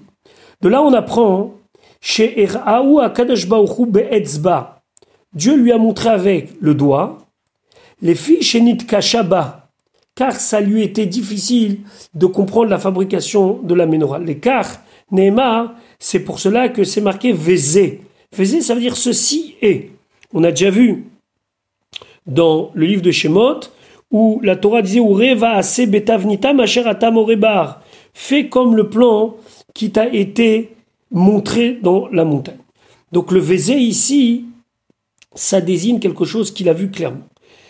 de 0.62 0.70
là 0.70 0.82
on 0.82 0.94
apprend, 0.94 1.54
chez 2.02 2.42
Er'aou 2.42 3.00
Akadosh 3.00 3.48
Be'etzba, 3.48 4.82
Dieu 5.36 5.56
lui 5.56 5.72
a 5.72 5.78
montré 5.78 6.10
avec 6.10 6.50
le 6.60 6.74
doigt, 6.74 7.20
les 8.02 8.16
filles 8.16 8.42
chez 8.42 8.60
Nitka 8.60 9.00
car 10.16 10.40
ça 10.40 10.62
lui 10.62 10.84
était 10.84 11.06
difficile 11.06 11.80
de 12.14 12.26
comprendre 12.26 12.70
la 12.70 12.78
fabrication 12.78 13.60
de 13.64 13.74
la 13.74 13.86
menorah. 13.86 14.20
L'écart, 14.20 14.82
Neymar, 15.12 15.74
c'est 16.00 16.20
pour 16.20 16.40
cela 16.40 16.70
que 16.70 16.84
c'est 16.84 17.02
marqué 17.02 17.34
Vézé. 17.34 18.02
Vézé, 18.36 18.62
ça 18.62 18.76
veut 18.76 18.82
dire 18.82 18.98
ceci 18.98 19.56
est. 19.62 19.90
On 20.34 20.44
a 20.44 20.52
déjà 20.52 20.70
vu 20.70 21.06
dans 22.26 22.72
le 22.74 22.86
livre 22.86 23.02
de 23.02 23.12
Shemot 23.12 23.60
où 24.12 24.40
la 24.44 24.56
Torah 24.56 24.82
disait 24.82 25.00
Ureva 25.00 25.56
ase 25.56 25.82
betavnita 25.88 26.54
atam 26.86 27.18
orebar. 27.18 27.82
Fais 28.14 28.48
comme 28.48 28.76
le 28.76 28.90
plan 28.90 29.36
qui 29.74 29.92
t'a 29.92 30.08
été 30.08 30.76
montré 31.10 31.80
dans 31.82 32.08
la 32.10 32.24
montagne. 32.24 32.58
Donc 33.12 33.32
le 33.32 33.40
Vézé 33.40 33.76
ici, 33.76 34.46
ça 35.34 35.62
désigne 35.62 36.00
quelque 36.00 36.26
chose 36.26 36.52
qu'il 36.52 36.70
a 36.70 36.74
vu 36.74 36.92
clairement. 36.92 37.28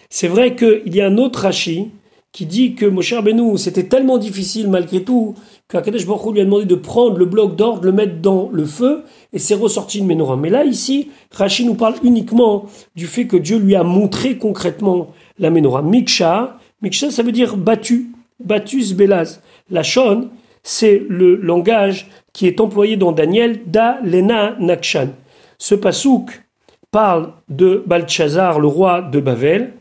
C'est 0.10 0.28
vrai 0.28 0.56
qu'il 0.56 0.94
y 0.94 1.02
a 1.02 1.08
un 1.08 1.18
autre 1.18 1.42
Rashi 1.42 1.90
qui 2.34 2.48
dit 2.48 2.74
que 2.74 2.88
Moshe 2.88 3.14
Rabbeinu, 3.14 3.58
c'était 3.60 3.84
tellement 3.84 4.18
difficile 4.18 4.68
malgré 4.68 5.04
tout, 5.04 5.36
qu'Akadesh 5.70 6.06
Baruch 6.08 6.34
lui 6.34 6.42
a 6.42 6.46
demandé 6.46 6.66
de 6.66 6.76
prendre 6.76 7.18
le 7.18 7.26
bloc 7.26 7.56
d'or, 7.56 7.80
de 7.80 7.86
le 7.86 7.92
mettre 7.92 8.20
dans 8.22 8.50
le 8.52 8.66
feu, 8.66 9.04
et 9.32 9.40
c'est 9.40 9.54
ressorti 9.54 10.00
une 10.00 10.08
menorah. 10.08 10.36
Mais 10.36 10.50
là, 10.50 10.66
ici, 10.66 11.12
Rashi 11.32 11.64
nous 11.64 11.76
parle 11.76 11.96
uniquement 12.04 12.66
du 12.96 13.06
fait 13.06 13.28
que 13.28 13.38
Dieu 13.38 13.60
lui 13.60 13.76
a 13.76 13.84
montré 13.84 14.38
concrètement 14.38 15.14
la 15.38 15.52
menorah. 15.52 15.84
Miksha, 15.84 16.58
Miksha, 16.82 17.12
ça 17.12 17.22
veut 17.22 17.32
dire 17.32 17.56
battu, 17.56 18.12
battus 18.44 18.94
belaz. 18.94 19.40
La 19.70 19.84
shon, 19.84 20.30
c'est 20.64 21.04
le 21.08 21.36
langage 21.36 22.10
qui 22.34 22.48
est 22.48 22.60
employé 22.60 22.98
dans 22.98 23.12
Daniel, 23.12 23.62
da 23.68 24.00
lena. 24.04 24.58
Ce 25.60 25.76
pasouk 25.76 26.44
parle 26.90 27.32
de 27.48 27.84
Balthazar, 27.86 28.60
le 28.60 28.68
roi 28.68 29.04
de 29.04 29.20
Babel, 29.20 29.74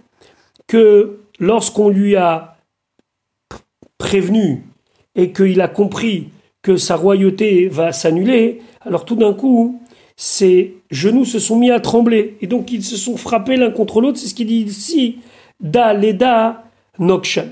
que 0.66 1.18
lorsqu'on 1.42 1.88
lui 1.88 2.14
a 2.14 2.56
prévenu 3.98 4.62
et 5.16 5.32
qu'il 5.32 5.60
a 5.60 5.68
compris 5.68 6.28
que 6.62 6.76
sa 6.76 6.94
royauté 6.94 7.66
va 7.66 7.92
s'annuler, 7.92 8.62
alors 8.80 9.04
tout 9.04 9.16
d'un 9.16 9.34
coup, 9.34 9.82
ses 10.16 10.76
genoux 10.90 11.24
se 11.24 11.40
sont 11.40 11.56
mis 11.56 11.72
à 11.72 11.80
trembler. 11.80 12.36
Et 12.40 12.46
donc 12.46 12.70
ils 12.70 12.84
se 12.84 12.96
sont 12.96 13.16
frappés 13.16 13.56
l'un 13.56 13.72
contre 13.72 14.00
l'autre. 14.00 14.18
C'est 14.18 14.28
ce 14.28 14.34
qu'il 14.34 14.46
dit 14.46 14.62
ici. 14.62 15.18
Da 15.60 15.92
leda 15.92 16.64
nokshan. 17.00 17.48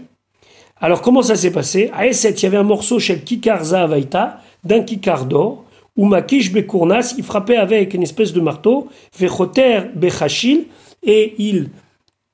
Alors 0.81 1.03
comment 1.03 1.23
ça 1.23 1.35
s'est 1.35 1.51
passé? 1.51 1.91
À 1.93 2.07
Esset, 2.07 2.31
il 2.31 2.43
y 2.45 2.47
avait 2.47 2.57
un 2.57 2.63
morceau 2.63 3.01
chez 3.01 3.19
Kikar 3.19 3.65
Zahavaita, 3.65 4.41
d'un 4.63 4.83
Kikar 4.83 5.27
d'or, 5.27 5.65
où 5.97 6.07
Makish 6.07 6.53
Bekournas, 6.53 7.15
il 7.19 7.25
frappait 7.25 7.57
avec 7.57 7.93
une 7.93 8.05
espèce 8.05 8.33
de 8.33 8.41
marteau, 8.41 8.89
Vechoter 9.19 9.91
Bechachil, 9.95 10.67
et 11.03 11.35
il 11.39 11.71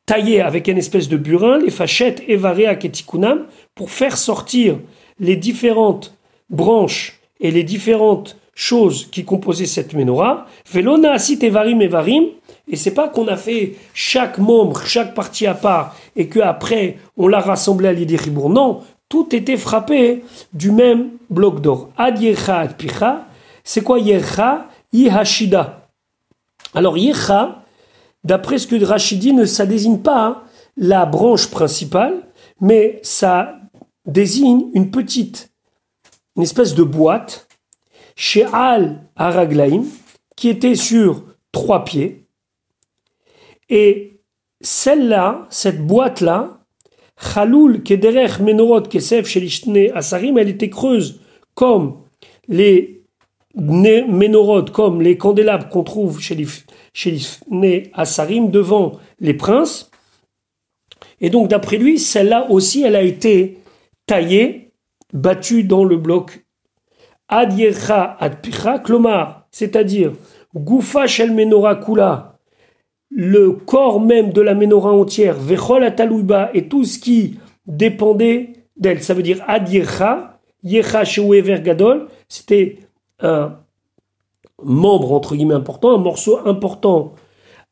taillé 0.07 0.41
avec 0.41 0.69
une 0.69 0.79
espèce 0.79 1.09
de 1.09 1.17
burin, 1.17 1.59
les 1.59 1.71
fachettes 1.71 2.23
Evarea 2.29 2.77
Ketikunam, 2.77 3.47
pour 3.75 3.91
faire 3.91 4.17
sortir 4.17 4.79
les 5.19 5.37
différentes 5.37 6.15
branches 6.49 7.19
et 7.41 7.51
les 7.51 7.65
différentes 7.65 8.39
choses 8.55 9.09
qui 9.11 9.25
composaient 9.25 9.67
cette 9.67 9.93
menorah. 9.93 10.47
Velona 10.73 11.13
asit 11.13 11.43
Evarim 11.43 11.83
Evarim, 11.83 12.25
et 12.69 12.77
c'est 12.77 12.95
pas 12.95 13.09
qu'on 13.09 13.29
a 13.29 13.37
fait 13.37 13.75
chaque 13.93 14.39
membre, 14.39 14.83
chaque 14.87 15.15
partie 15.15 15.47
à 15.47 15.55
part, 15.55 15.97
et 16.15 16.29
que 16.29 16.41
après 16.41 16.97
on 17.17 17.29
l'a 17.29 17.41
rassemblé 17.41 17.89
à 17.89 17.93
l'idée. 17.93 18.17
Non, 18.31 18.81
tout 19.09 19.35
était 19.35 19.57
frappé 19.57 20.25
du 20.53 20.71
même 20.71 21.11
bloc 21.29 21.61
d'or. 21.61 21.91
Ad 21.97 22.21
Yecha 22.21 22.61
Ad 22.61 22.77
Picha, 22.77 23.27
c'est 23.63 23.83
quoi 23.83 23.99
Yecha 23.99 24.69
Yihashida. 24.93 25.89
Alors 26.75 26.97
Yecha, 26.97 27.63
D'après 28.27 28.59
ce 28.59 28.67
que 28.67 28.85
Rachidi 28.85 29.33
ne 29.33 29.45
ça 29.45 29.67
désigne 29.67 29.99
pas 29.99 30.27
hein, 30.27 30.43
la 30.77 31.07
branche 31.07 31.49
principale, 31.49 32.27
mais 32.61 32.99
ça 33.05 33.61
désigne 34.05 34.65
une 34.75 34.91
petite, 34.91 35.53
une 36.35 36.43
espèce 36.43 36.75
de 36.75 36.83
boîte 36.83 37.47
chez 38.17 38.45
Al 38.53 39.01
Araglaim 39.15 39.85
qui 40.35 40.49
était 40.49 40.75
sur 40.75 41.23
trois 41.53 41.85
pieds. 41.85 42.27
Et 43.69 44.21
celle-là, 44.61 45.47
cette 45.49 45.87
boîte-là, 45.87 46.65
Khaloul 47.33 47.85
Kederech 47.85 48.41
Menorot 48.41 48.83
Kesef 48.83 49.29
Shelishne 49.29 49.93
Asarim, 49.95 50.37
elle 50.37 50.49
était 50.49 50.69
creuse 50.69 51.21
comme 51.55 52.03
les 52.49 52.96
Menorot, 53.57 54.67
comme 54.67 55.01
les 55.01 55.17
candélabres 55.17 55.69
qu'on 55.69 55.83
trouve 55.83 56.21
chez 56.21 56.35
les 56.35 56.47
chez 56.93 57.19
les 57.51 57.91
Assarim 57.95 58.51
devant 58.51 58.93
les 59.21 59.35
princes. 59.35 59.91
Et 61.21 61.31
donc, 61.31 61.49
d'après 61.49 61.77
lui, 61.77 61.99
celle-là 61.99 62.51
aussi, 62.51 62.83
elle 62.83 62.97
a 62.97 63.03
été 63.03 63.59
taillée, 64.07 64.73
battue 65.13 65.63
dans 65.63 65.85
le 65.85 65.97
bloc 65.97 66.47
Ad 67.29 67.59
Yercha 67.59 68.17
Ad 68.21 68.41
Picha, 68.41 68.79
Klomar, 68.79 69.47
c'est-à-dire 69.51 70.13
Goufa 70.55 71.07
Shel 71.07 71.33
Menora 71.33 71.77
Kula, 71.77 72.39
le 73.11 73.53
corps 73.53 74.01
même 74.01 74.33
de 74.33 74.41
la 74.41 74.55
menorah 74.55 74.93
entière, 74.93 75.37
Vechol 75.37 75.85
Atalouba, 75.85 76.51
et 76.55 76.69
tout 76.69 76.85
ce 76.85 76.99
qui 76.99 77.39
dépendait 77.67 78.53
d'elle. 78.77 79.03
Ça 79.03 79.15
veut 79.15 79.23
dire 79.23 79.43
Ad 79.49 79.69
Yercha, 79.69 80.41
Yercha 80.63 81.03
Gadol, 81.59 82.09
c'était 82.29 82.79
un 83.21 83.59
membre 84.63 85.13
entre 85.13 85.37
guillemets 85.37 85.55
important, 85.55 85.95
un 85.95 85.99
morceau 85.99 86.39
important, 86.47 87.15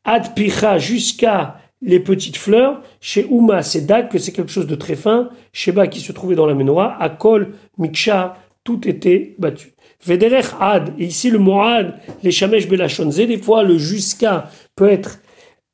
ad 0.03 0.33
picha 0.35 0.77
jusqu'à 0.77 1.57
les 1.81 1.99
petites 1.99 2.37
fleurs. 2.37 2.81
Chez 2.99 3.27
Uma, 3.29 3.61
c'est 3.61 3.81
dak, 3.81 4.09
que 4.09 4.17
c'est 4.17 4.31
quelque 4.31 4.51
chose 4.51 4.67
de 4.67 4.75
très 4.75 4.95
fin. 4.95 5.29
Sheba, 5.53 5.87
qui 5.87 5.99
se 5.99 6.11
trouvait 6.11 6.35
dans 6.35 6.45
la 6.45 6.55
menorah, 6.55 7.01
Akol, 7.01 7.53
Miksha, 7.77 8.37
tout 8.63 8.87
était 8.87 9.35
battu. 9.37 9.73
Vederech 10.03 10.47
ad, 10.59 10.93
et 10.99 11.05
ici 11.05 11.29
le 11.29 11.39
mot 11.39 11.61
ad, 11.61 11.99
les 12.23 12.31
shamesh 12.31 12.67
belachonze, 12.67 13.17
des 13.17 13.37
fois 13.37 13.63
le 13.63 13.77
jusqu'à 13.77 14.49
peut 14.75 14.89
être 14.89 15.19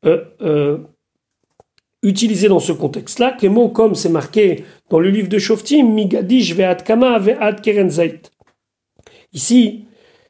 euh, 0.05 0.23
euh, 0.41 0.77
utilisé 2.03 2.47
dans 2.47 2.59
ce 2.59 2.71
contexte-là. 2.71 3.37
Les 3.41 3.49
mots 3.49 3.69
comme 3.69 3.95
c'est 3.95 4.09
marqué 4.09 4.63
dans 4.89 4.99
le 4.99 5.09
livre 5.09 5.27
de 5.27 5.37
Shoftim, 5.37 5.93
Migadish 5.93 6.55
ve'ad 6.55 6.83
kama 6.83 7.19
ve'ad 7.19 7.61
kerenzait. 7.61 8.30
Ici, 9.33 9.85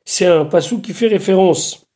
c'est 0.05 0.25
un 0.25 0.45
passou 0.45 0.79
qui 0.81 0.93
fait 0.93 1.07
référence 1.07 1.87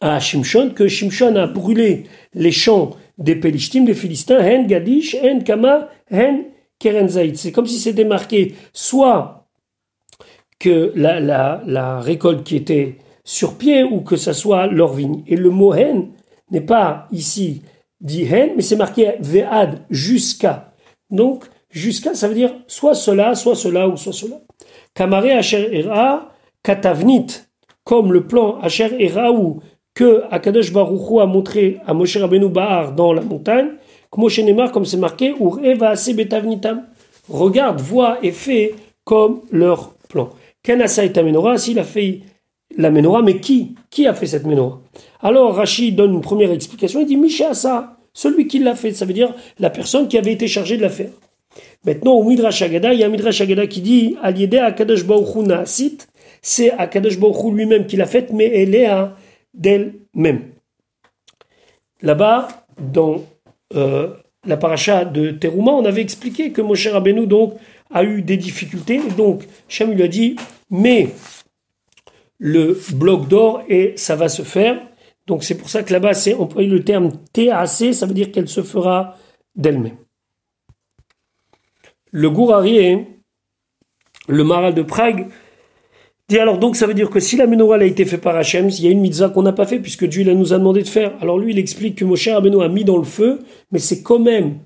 à 0.00 0.18
Shimshon, 0.20 0.70
que 0.70 0.88
Shimshon 0.88 1.36
a 1.36 1.46
brûlé 1.46 2.04
les 2.34 2.52
champs 2.52 2.96
des 3.18 3.36
Pélishtim, 3.36 3.84
des 3.84 3.94
Philistins, 3.94 4.40
Hen 4.40 4.66
Gadish, 4.66 5.14
Hen 5.14 5.44
Kama, 5.44 5.88
Hen 6.10 6.44
Kerenzaït. 6.78 7.36
C'est 7.36 7.52
comme 7.52 7.66
si 7.66 7.78
c'était 7.78 8.04
marqué 8.04 8.54
soit 8.72 9.48
que 10.58 10.92
la, 10.94 11.20
la, 11.20 11.62
la, 11.66 12.00
récolte 12.00 12.44
qui 12.44 12.56
était 12.56 12.98
sur 13.24 13.56
pied 13.56 13.84
ou 13.84 14.00
que 14.00 14.16
ça 14.16 14.32
soit 14.32 14.66
leur 14.66 14.92
vigne. 14.92 15.22
Et 15.26 15.36
le 15.36 15.50
mot 15.50 15.74
Hen 15.74 16.10
n'est 16.50 16.60
pas 16.60 17.06
ici 17.12 17.62
dit 18.00 18.24
Hen, 18.24 18.52
mais 18.56 18.62
c'est 18.62 18.76
marqué 18.76 19.14
Ve'ad, 19.20 19.84
jusqu'à. 19.90 20.72
Donc, 21.10 21.44
jusqu'à, 21.70 22.14
ça 22.14 22.28
veut 22.28 22.34
dire 22.34 22.54
soit 22.66 22.94
cela, 22.94 23.34
soit 23.34 23.54
cela 23.54 23.88
ou 23.88 23.96
soit 23.96 24.12
cela. 24.12 24.40
Kamare 24.94 25.36
Asher 25.36 25.68
Era, 25.72 26.31
Katavnit, 26.62 27.26
comme 27.84 28.12
le 28.12 28.26
plan 28.26 28.58
Asher 28.60 28.96
et 28.98 29.08
Raou 29.08 29.60
que 29.94 30.22
Akadosh 30.30 30.72
Baruchou 30.72 31.20
a 31.20 31.26
montré 31.26 31.78
à 31.86 31.92
Moshe 31.92 32.16
Rabbeinu 32.16 32.48
Bahar 32.48 32.94
dans 32.94 33.12
la 33.12 33.20
montagne, 33.20 33.72
Comme 34.10 34.28
comme 34.72 34.84
c'est 34.84 34.96
marqué, 34.96 35.34
Regarde, 37.28 37.80
vois 37.80 38.18
et 38.22 38.32
fais 38.32 38.74
comme 39.04 39.42
leur 39.50 39.94
plan. 40.08 40.30
Kenasa 40.62 41.04
est 41.04 41.16
menorah, 41.22 41.58
s'il 41.58 41.78
a 41.78 41.84
fait 41.84 42.20
la 42.76 42.90
menorah, 42.90 43.22
mais 43.22 43.38
qui 43.38 43.74
Qui 43.90 44.06
a 44.06 44.14
fait 44.14 44.26
cette 44.26 44.46
menorah? 44.46 44.80
Alors 45.20 45.54
Rachid 45.56 45.96
donne 45.96 46.14
une 46.14 46.20
première 46.20 46.52
explication, 46.52 47.00
il 47.00 47.06
dit 47.06 47.16
Mishasa, 47.16 47.96
celui 48.12 48.46
qui 48.46 48.58
l'a 48.58 48.74
fait, 48.74 48.92
ça 48.92 49.04
veut 49.04 49.12
dire 49.12 49.34
la 49.58 49.70
personne 49.70 50.08
qui 50.08 50.18
avait 50.18 50.32
été 50.32 50.46
chargée 50.48 50.76
de 50.76 50.82
la 50.82 50.90
faire. 50.90 51.10
Maintenant, 51.84 52.12
au 52.12 52.24
Midrash 52.24 52.62
Agada, 52.62 52.94
il 52.94 53.00
y 53.00 53.02
a 53.02 53.06
un 53.06 53.10
Midrash 53.10 53.40
Agada 53.40 53.66
qui 53.66 53.80
dit 53.80 54.16
Aliede 54.22 54.54
Akadosh 54.54 55.04
Baruch 55.04 55.34
Naasit, 55.36 55.98
c'est 56.42 56.72
Akadosh 56.72 57.18
Baruch 57.18 57.54
lui-même 57.54 57.86
qui 57.86 57.96
l'a 57.96 58.06
faite, 58.06 58.32
mais 58.32 58.46
elle 58.46 58.74
est 58.74 58.86
à 58.86 59.16
d'elle-même. 59.54 60.50
Là-bas, 62.02 62.48
dans 62.78 63.24
euh, 63.74 64.14
la 64.44 64.56
paracha 64.56 65.04
de 65.04 65.30
Terouma, 65.30 65.72
on 65.72 65.84
avait 65.84 66.02
expliqué 66.02 66.50
que 66.50 66.60
Moshe 66.60 66.88
Rabbeinu 66.88 67.26
donc 67.26 67.54
a 67.90 68.02
eu 68.02 68.22
des 68.22 68.36
difficultés, 68.36 69.00
donc 69.16 69.44
Shem 69.68 69.92
lui 69.92 70.02
a 70.02 70.08
dit 70.08 70.36
mais 70.70 71.10
le 72.38 72.80
bloc 72.94 73.28
d'or 73.28 73.62
et 73.68 73.94
ça 73.96 74.16
va 74.16 74.28
se 74.28 74.42
faire. 74.42 74.80
Donc 75.28 75.44
c'est 75.44 75.56
pour 75.56 75.70
ça 75.70 75.84
que 75.84 75.92
là-bas 75.92 76.14
c'est 76.14 76.34
employé 76.34 76.68
le 76.68 76.82
terme 76.82 77.12
TAC, 77.32 77.94
ça 77.94 78.06
veut 78.06 78.14
dire 78.14 78.32
qu'elle 78.32 78.48
se 78.48 78.62
fera 78.62 79.16
d'elle-même. 79.54 79.96
Le 82.10 82.28
Gourarié, 82.30 83.06
le 84.28 84.44
Maral 84.44 84.74
de 84.74 84.82
Prague, 84.82 85.28
dit 86.28 86.38
alors 86.38 86.58
donc 86.58 86.76
ça 86.76 86.86
veut 86.86 86.94
dire 86.94 87.10
que 87.10 87.20
si 87.20 87.36
la 87.36 87.46
menorah 87.46 87.76
a 87.76 87.84
été 87.84 88.04
faite 88.04 88.20
par 88.20 88.36
Hachem, 88.36 88.68
il 88.68 88.84
y 88.84 88.88
a 88.88 88.90
une 88.90 89.00
mitzvah 89.00 89.28
qu'on 89.28 89.42
n'a 89.42 89.52
pas 89.52 89.66
fait 89.66 89.78
puisque 89.78 90.04
Dieu 90.04 90.22
il 90.22 90.32
nous 90.32 90.52
a 90.52 90.58
demandé 90.58 90.82
de 90.82 90.88
faire. 90.88 91.12
Alors 91.20 91.38
lui 91.38 91.52
il 91.52 91.58
explique 91.58 91.96
que 91.98 92.04
Moshe 92.04 92.28
Rabbeinu 92.28 92.62
a 92.62 92.68
mis 92.68 92.84
dans 92.84 92.96
le 92.96 93.04
feu, 93.04 93.40
mais 93.70 93.78
c'est 93.78 94.02
quand 94.02 94.18
même 94.18 94.60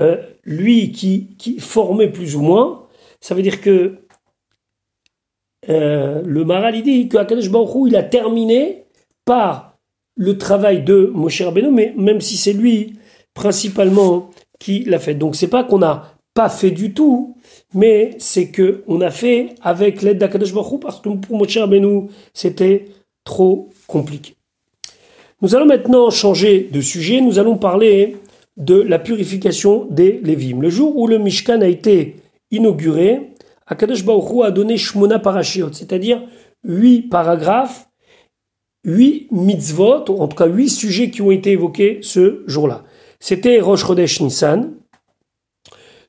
euh, 0.00 0.16
lui 0.44 0.92
qui, 0.92 1.36
qui 1.38 1.58
formait 1.58 2.10
plus 2.10 2.36
ou 2.36 2.42
moins. 2.42 2.86
Ça 3.20 3.34
veut 3.34 3.42
dire 3.42 3.60
que 3.60 3.98
euh, 5.68 6.22
le 6.24 6.44
Maral 6.44 6.76
il 6.76 6.82
dit 6.82 7.08
que 7.08 7.18
Akadosh 7.18 7.50
Baruch 7.50 7.88
il 7.88 7.96
a 7.96 8.02
terminé 8.02 8.84
par 9.24 9.78
le 10.16 10.36
travail 10.36 10.82
de 10.82 11.10
Moshe 11.14 11.42
Rabbeinu, 11.42 11.70
mais 11.70 11.94
même 11.96 12.20
si 12.20 12.36
c'est 12.36 12.52
lui 12.52 12.94
principalement 13.34 14.30
qui 14.58 14.84
l'a 14.84 14.98
fait. 14.98 15.14
Donc 15.14 15.36
c'est 15.36 15.48
pas 15.48 15.64
qu'on 15.64 15.82
a 15.82 16.11
pas 16.34 16.48
fait 16.48 16.70
du 16.70 16.94
tout, 16.94 17.36
mais 17.74 18.14
c'est 18.18 18.48
que 18.48 18.82
on 18.86 19.00
a 19.00 19.10
fait 19.10 19.54
avec 19.62 20.02
l'aide 20.02 20.18
d'Akadosh 20.18 20.54
Baruch 20.54 20.80
parce 20.80 21.00
que 21.00 21.10
pour 21.10 21.36
Moshe 21.36 21.56
Rabbeinu, 21.56 22.08
c'était 22.32 22.86
trop 23.24 23.70
compliqué. 23.86 24.34
Nous 25.42 25.54
allons 25.54 25.66
maintenant 25.66 26.08
changer 26.10 26.68
de 26.72 26.80
sujet, 26.80 27.20
nous 27.20 27.38
allons 27.38 27.56
parler 27.56 28.16
de 28.56 28.80
la 28.80 28.98
purification 28.98 29.86
des 29.90 30.20
Lévim. 30.22 30.60
Le 30.60 30.70
jour 30.70 30.96
où 30.96 31.06
le 31.06 31.18
Mishkan 31.18 31.60
a 31.60 31.66
été 31.66 32.16
inauguré, 32.50 33.32
Akadosh 33.66 34.04
Baruch 34.04 34.44
a 34.44 34.50
donné 34.50 34.76
Shmona 34.76 35.18
Parashiot, 35.18 35.72
c'est-à-dire 35.72 36.22
huit 36.64 37.02
paragraphes, 37.02 37.88
huit 38.84 39.28
mitzvot, 39.30 40.10
en 40.10 40.28
tout 40.28 40.36
cas 40.36 40.46
huit 40.46 40.68
sujets 40.68 41.10
qui 41.10 41.22
ont 41.22 41.30
été 41.30 41.52
évoqués 41.52 41.98
ce 42.02 42.42
jour-là. 42.46 42.84
C'était 43.20 43.60
Rosh 43.60 43.84
Chodesh 43.84 44.20
Nissan, 44.20 44.74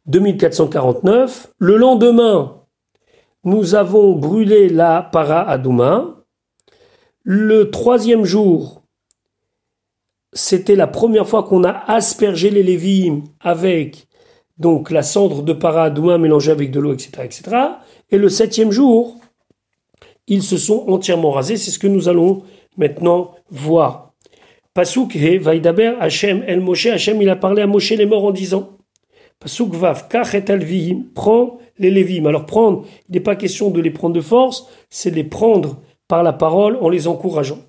2449. 0.08 1.54
Le 1.58 1.78
lendemain, 1.78 2.62
nous 3.44 3.76
avons 3.76 4.14
brûlé 4.14 4.70
la 4.70 5.02
para 5.02 5.48
Adouma. 5.50 6.26
Le 7.24 7.72
troisième 7.72 8.26
jour, 8.26 8.84
c'était 10.34 10.76
la 10.76 10.88
première 10.88 11.28
fois 11.28 11.44
qu'on 11.44 11.64
a 11.64 11.72
aspergé 11.72 12.50
les 12.50 12.64
lévim 12.64 13.24
avec 13.40 14.08
donc 14.58 14.92
la 14.92 15.04
cendre 15.04 15.42
de 15.42 15.54
para 15.54 15.84
Adouma 15.84 16.18
mélangée 16.18 16.52
avec 16.52 16.72
de 16.72 16.80
l'eau, 16.80 16.94
etc., 16.94 17.12
etc. 17.24 17.58
Et 18.12 18.18
le 18.18 18.30
septième 18.30 18.72
jour, 18.72 19.18
ils 20.28 20.44
se 20.44 20.58
sont 20.58 20.86
entièrement 20.88 21.32
rasés. 21.32 21.58
C'est 21.58 21.72
ce 21.72 21.80
que 21.80 21.88
nous 21.88 22.08
allons 22.08 22.44
maintenant 22.78 23.36
voir. 23.50 24.14
Pasuk 24.74 25.16
he 25.16 25.38
Vaidaber 25.38 25.96
Hachem 26.00 26.44
El 26.48 26.62
Moshe. 26.62 26.88
Hachem, 26.88 27.22
il 27.22 27.30
a 27.30 27.36
parlé 27.36 27.62
à 27.62 27.68
Moshe 27.68 27.92
les 27.92 28.06
morts 28.06 28.26
en 28.26 28.32
disant 28.32 28.70
Soukvav, 29.46 30.08
kachet 30.08 30.50
alvihim, 30.50 31.06
prends 31.14 31.58
les 31.80 31.92
lévim. 31.92 32.26
Alors 32.26 32.46
prendre, 32.46 32.86
il 33.10 33.14
n'est 33.14 33.20
pas 33.20 33.36
question 33.36 33.70
de 33.70 33.82
les 33.82 33.92
prendre 33.92 34.16
de 34.16 34.22
force, 34.22 34.68
c'est 34.90 35.14
les 35.14 35.24
prendre 35.24 35.82
par 36.08 36.24
la 36.24 36.34
parole 36.34 36.78
en 36.82 36.90
les 36.90 37.08
encourageant. 37.08 37.60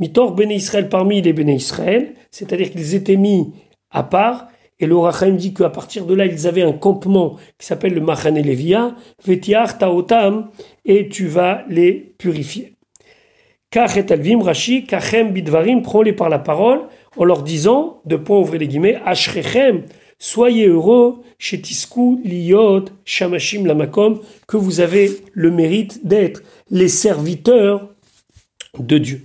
Mitor 0.00 0.32
béné 0.32 0.56
Israël 0.56 0.88
parmi 0.88 1.22
les 1.22 1.32
béné 1.32 1.54
Israël, 1.54 2.14
c'est-à-dire 2.30 2.70
qu'ils 2.70 2.94
étaient 2.94 3.16
mis 3.16 3.52
à 3.90 4.02
part, 4.02 4.48
et 4.80 4.86
le 4.86 4.96
Rachaim 4.96 5.32
dit 5.32 5.54
qu'à 5.54 5.70
partir 5.70 6.04
de 6.04 6.14
là, 6.14 6.26
ils 6.26 6.48
avaient 6.48 6.62
un 6.62 6.72
campement 6.72 7.36
qui 7.58 7.66
s'appelle 7.66 7.94
le 7.94 8.00
Machane 8.00 8.42
Levia, 8.42 8.96
Vetiar 9.24 9.78
Taotam, 9.78 10.50
et 10.84 11.08
tu 11.08 11.26
vas 11.26 11.62
les 11.68 11.92
purifier. 12.18 12.74
Kachet 13.70 14.12
alvim, 14.12 14.42
Rashi, 14.42 14.84
Kachem 14.84 15.30
bidvarim, 15.30 15.82
prends-les 15.82 16.12
par 16.12 16.28
la 16.28 16.40
parole, 16.40 16.80
en 17.16 17.24
leur 17.24 17.42
disant, 17.42 18.00
de 18.04 18.16
point 18.16 18.38
ouvrir 18.38 18.60
les 18.60 18.68
guillemets, 18.68 18.98
Ashrechem, 19.04 19.82
Soyez 20.18 20.68
heureux 20.68 21.22
chez 21.38 21.60
Tisku, 21.60 22.20
Liot, 22.24 22.86
Shamashim, 23.04 23.66
Lamakom, 23.66 24.20
que 24.46 24.56
vous 24.56 24.80
avez 24.80 25.10
le 25.32 25.50
mérite 25.50 26.06
d'être 26.06 26.42
les 26.70 26.88
serviteurs 26.88 27.88
de 28.78 28.98
Dieu. 28.98 29.22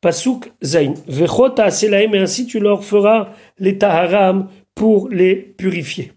Pasuk 0.00 0.52
Zain. 0.62 0.94
Vechota 1.08 1.64
Aselaim, 1.64 2.12
et 2.12 2.18
ainsi 2.18 2.46
tu 2.46 2.60
leur 2.60 2.84
feras 2.84 3.30
les 3.58 3.78
Taharam 3.78 4.48
pour 4.74 5.08
les 5.08 5.34
purifier. 5.34 6.12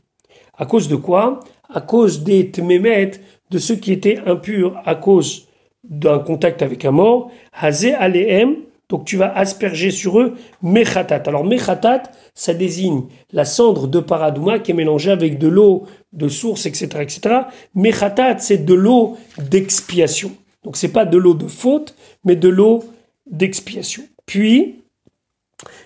À 0.55 0.65
cause 0.65 0.87
de 0.87 0.95
quoi? 0.95 1.39
À 1.67 1.81
cause 1.81 2.23
des 2.23 2.51
Tmemet, 2.51 3.11
de 3.49 3.57
ceux 3.57 3.75
qui 3.75 3.91
étaient 3.91 4.19
impurs 4.25 4.79
à 4.85 4.95
cause 4.95 5.47
d'un 5.83 6.19
contact 6.19 6.61
avec 6.61 6.85
un 6.85 6.91
mort. 6.91 7.31
Hazé 7.53 7.93
Aleem, 7.93 8.57
donc 8.91 9.05
tu 9.05 9.15
vas 9.15 9.33
asperger 9.33 9.89
sur 9.89 10.19
eux 10.19 10.35
mechatat. 10.61 11.23
Alors 11.25 11.45
mechatat, 11.45 12.03
ça 12.35 12.53
désigne 12.53 13.03
la 13.31 13.45
cendre 13.45 13.87
de 13.87 14.01
paradouma 14.01 14.59
qui 14.59 14.71
est 14.71 14.75
mélangée 14.75 15.11
avec 15.11 15.39
de 15.39 15.47
l'eau 15.47 15.85
de 16.11 16.27
source, 16.27 16.65
etc., 16.65 16.89
etc. 16.99 17.35
Mechatat, 17.73 18.39
c'est 18.39 18.65
de 18.65 18.73
l'eau 18.73 19.17
d'expiation. 19.37 20.31
Donc 20.63 20.75
c'est 20.75 20.89
pas 20.89 21.05
de 21.05 21.17
l'eau 21.17 21.33
de 21.33 21.47
faute, 21.47 21.95
mais 22.25 22.35
de 22.35 22.49
l'eau 22.49 22.83
d'expiation. 23.25 24.03
Puis, 24.25 24.81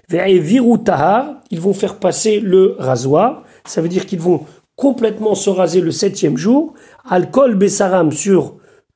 viru 0.10 0.84
tahar, 0.84 1.42
ils 1.52 1.62
vont 1.62 1.76
faire 1.76 2.00
passer 2.00 2.40
le 2.40 2.76
rasoir. 2.80 3.44
Ça 3.66 3.84
veut 3.84 3.90
dire 3.90 4.08
qu'ils 4.08 4.20
vont 4.20 4.46
complètement 4.76 5.36
se 5.36 5.52
raser 5.52 5.80
le 5.80 5.92
septième 5.92 6.38
jour. 6.38 6.74
Alcool 7.08 7.54
bessaram 7.54 8.12
sur 8.12 8.56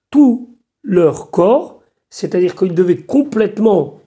tout 0.09 0.57
leur 0.81 1.29
corps 1.29 1.79
c'est-à-dire 2.09 2.55
qu'ils 2.55 2.73
devaient 2.73 2.97
complètement 2.97 3.98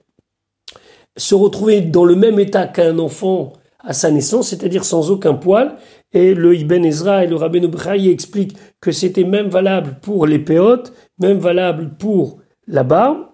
se 1.17 1.35
retrouver 1.35 1.81
dans 1.81 2.05
le 2.05 2.15
même 2.15 2.39
état 2.39 2.67
qu'un 2.67 2.99
enfant 2.99 3.53
à 3.79 3.93
sa 3.93 4.11
naissance, 4.11 4.49
c'est-à-dire 4.49 4.85
sans 4.85 5.11
aucun 5.11 5.33
poil. 5.33 5.75
Et 6.13 6.33
le 6.33 6.55
Ibn 6.55 6.83
Ezra 6.85 7.23
et 7.23 7.27
le 7.27 7.35
Rabbeinu 7.35 7.67
B'chai 7.67 8.09
expliquent 8.09 8.55
que 8.79 8.91
c'était 8.91 9.23
même 9.23 9.47
valable 9.47 9.97
pour 10.01 10.25
les 10.25 10.39
péotes, 10.39 10.93
même 11.19 11.37
valable 11.37 11.95
pour 11.97 12.39
la 12.67 12.83
barbe. 12.83 13.27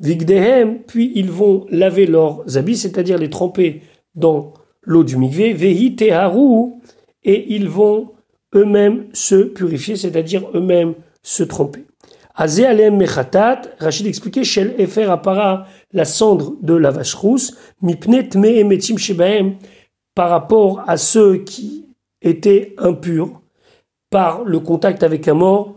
Vigdehem, 0.00 0.82
puis 0.86 1.12
ils 1.14 1.30
vont 1.30 1.66
laver 1.68 2.06
leurs 2.06 2.56
habits, 2.56 2.78
c'est-à-dire 2.78 3.18
les 3.18 3.28
tremper 3.28 3.82
dans 4.14 4.54
l'eau 4.82 5.04
du 5.04 5.18
mikvé, 5.18 5.52
vehi 5.52 5.94
et 7.22 7.54
ils 7.54 7.68
vont 7.68 8.12
eux-mêmes 8.54 9.08
se 9.12 9.34
purifier, 9.34 9.96
c'est-à-dire 9.96 10.48
eux-mêmes 10.54 10.94
se 11.22 11.42
tromper. 11.42 11.84
Azé 12.40 12.64
alem 12.64 12.96
mechatat, 12.96 13.60
Rachid 13.78 14.06
expliquait, 14.06 14.44
shel 14.44 14.74
efer 14.78 15.14
la 15.92 16.04
cendre 16.06 16.54
de 16.62 16.72
la 16.72 16.90
vache 16.90 17.12
rousse, 17.12 17.54
mipnet 17.82 18.30
me 18.34 18.48
emetim 18.48 18.96
par 20.14 20.30
rapport 20.30 20.82
à 20.86 20.96
ceux 20.96 21.44
qui 21.44 21.84
étaient 22.22 22.74
impurs 22.78 23.42
par 24.08 24.44
le 24.44 24.58
contact 24.58 25.02
avec 25.02 25.28
un 25.28 25.34
mort. 25.34 25.76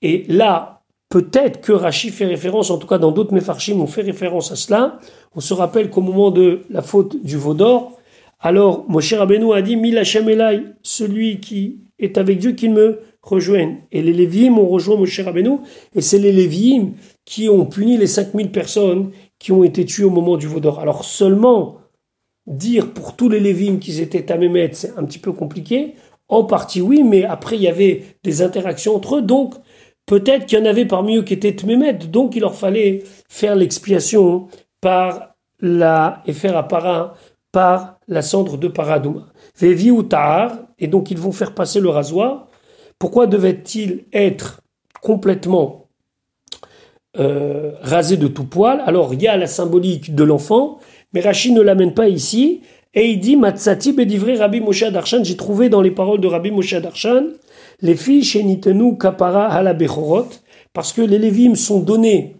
Et 0.00 0.24
là, 0.28 0.84
peut-être 1.08 1.60
que 1.60 1.72
Rachid 1.72 2.12
fait 2.12 2.26
référence, 2.26 2.70
en 2.70 2.78
tout 2.78 2.86
cas 2.86 2.98
dans 2.98 3.10
d'autres 3.10 3.34
mefarchim, 3.34 3.80
on 3.80 3.88
fait 3.88 4.02
référence 4.02 4.52
à 4.52 4.56
cela. 4.56 4.98
On 5.34 5.40
se 5.40 5.54
rappelle 5.54 5.90
qu'au 5.90 6.02
moment 6.02 6.30
de 6.30 6.60
la 6.70 6.82
faute 6.82 7.20
du 7.24 7.36
veau 7.36 7.54
d'or, 7.54 7.98
alors 8.38 8.84
Moshe 8.88 9.12
Rabbeinu 9.12 9.52
a 9.54 9.60
dit, 9.60 9.74
Mila 9.74 10.04
celui 10.84 11.40
qui 11.40 11.80
est 11.98 12.18
avec 12.18 12.38
Dieu, 12.38 12.52
qu'il 12.52 12.72
me 12.72 13.00
rejoignent. 13.22 13.78
Et 13.92 14.02
les 14.02 14.12
Lévi'im 14.12 14.58
ont 14.58 14.68
rejoint 14.68 14.96
Moshe 14.96 15.20
Rabbeinu, 15.20 15.58
et 15.94 16.00
c'est 16.00 16.18
les 16.18 16.32
Lévi'im 16.32 16.92
qui 17.24 17.48
ont 17.48 17.66
puni 17.66 17.96
les 17.96 18.06
5000 18.06 18.50
personnes 18.50 19.10
qui 19.38 19.52
ont 19.52 19.64
été 19.64 19.84
tuées 19.84 20.04
au 20.04 20.10
moment 20.10 20.36
du 20.36 20.46
Vaudor. 20.46 20.80
Alors 20.80 21.04
seulement 21.04 21.78
dire 22.46 22.92
pour 22.92 23.16
tous 23.16 23.28
les 23.28 23.40
Lévi'im 23.40 23.78
qu'ils 23.78 24.00
étaient 24.00 24.22
Tamémet, 24.22 24.70
c'est 24.72 24.96
un 24.96 25.04
petit 25.04 25.18
peu 25.18 25.32
compliqué. 25.32 25.94
En 26.28 26.44
partie 26.44 26.80
oui, 26.80 27.02
mais 27.02 27.24
après 27.24 27.56
il 27.56 27.62
y 27.62 27.68
avait 27.68 28.02
des 28.24 28.42
interactions 28.42 28.96
entre 28.96 29.16
eux, 29.16 29.22
donc 29.22 29.54
peut-être 30.06 30.46
qu'il 30.46 30.58
y 30.58 30.62
en 30.62 30.64
avait 30.64 30.86
parmi 30.86 31.16
eux 31.16 31.22
qui 31.22 31.34
étaient 31.34 31.54
Tmémet, 31.54 31.94
donc 31.94 32.34
il 32.34 32.40
leur 32.40 32.54
fallait 32.54 33.02
faire 33.28 33.54
l'expiation 33.54 34.48
par 34.80 35.34
la, 35.60 36.22
et 36.26 36.32
faire 36.32 36.56
appara 36.56 37.14
par 37.56 38.00
la 38.06 38.20
cendre 38.20 38.58
de 38.58 38.68
Paradouma. 38.68 39.28
Vevi 39.58 39.90
ou 39.90 40.02
Tahar, 40.02 40.58
et 40.78 40.88
donc 40.88 41.10
ils 41.10 41.16
vont 41.16 41.32
faire 41.32 41.54
passer 41.54 41.80
le 41.80 41.88
rasoir. 41.88 42.48
Pourquoi 42.98 43.26
devait-il 43.26 44.04
être 44.12 44.60
complètement 45.00 45.86
euh, 47.18 47.72
rasé 47.80 48.18
de 48.18 48.28
tout 48.28 48.44
poil? 48.44 48.82
Alors 48.84 49.14
il 49.14 49.22
y 49.22 49.26
a 49.26 49.38
la 49.38 49.46
symbolique 49.46 50.14
de 50.14 50.22
l'enfant, 50.22 50.80
mais 51.14 51.22
Rachid 51.22 51.54
ne 51.54 51.62
l'amène 51.62 51.94
pas 51.94 52.10
ici, 52.10 52.60
et 52.92 53.06
il 53.12 53.20
dit 53.20 53.36
Matsati 53.36 53.94
bedivri 53.94 54.36
Rabbi 54.36 54.60
Moshe 54.60 54.84
Darshan, 54.92 55.24
j'ai 55.24 55.38
trouvé 55.38 55.70
dans 55.70 55.80
les 55.80 55.92
paroles 55.92 56.20
de 56.20 56.28
Rabbi 56.28 56.50
Moshe 56.50 56.74
Darshan, 56.74 57.28
les 57.80 57.96
filles 57.96 58.22
chez 58.22 58.42
Nitenu 58.42 58.98
Kapara 58.98 59.46
Hala 59.46 59.72
Bechorot, 59.72 60.28
parce 60.74 60.92
que 60.92 61.00
les 61.00 61.18
Lévim 61.18 61.54
sont 61.54 61.80
donnés 61.80 62.36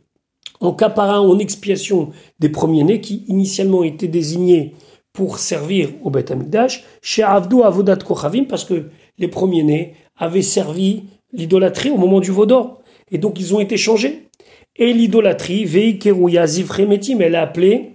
en 0.61 0.75
capara, 0.75 1.23
en 1.23 1.39
expiation 1.39 2.11
des 2.39 2.51
premiers-nés 2.51 3.01
qui 3.01 3.25
initialement 3.29 3.83
étaient 3.83 4.09
désignés 4.09 4.75
pour 5.17 5.39
servir 5.39 5.89
au 6.03 6.11
Beth 6.11 6.31
Amikdash, 6.31 6.85
chez 7.01 7.23
Avdou 7.23 7.63
Avodat 7.63 7.97
Kochavim, 7.97 8.45
parce 8.45 8.65
que 8.65 8.91
les 9.19 9.29
premiers-nés 9.29 9.95
avaient 10.19 10.43
servi 10.43 11.05
l'idolâtrie 11.33 11.91
au 11.91 11.97
moment 11.97 12.21
du 12.21 12.31
Vaudor, 12.31 12.83
et 13.11 13.17
donc 13.17 13.41
ils 13.41 13.55
ont 13.55 13.61
été 13.61 13.79
changés. 13.79 14.29
Et 14.77 14.93
l'idolâtrie, 14.93 15.65
Veikerouya 15.65 16.47
Zivremetim, 16.47 17.23
elle 17.23 17.35
a 17.35 17.41
appelé 17.41 17.95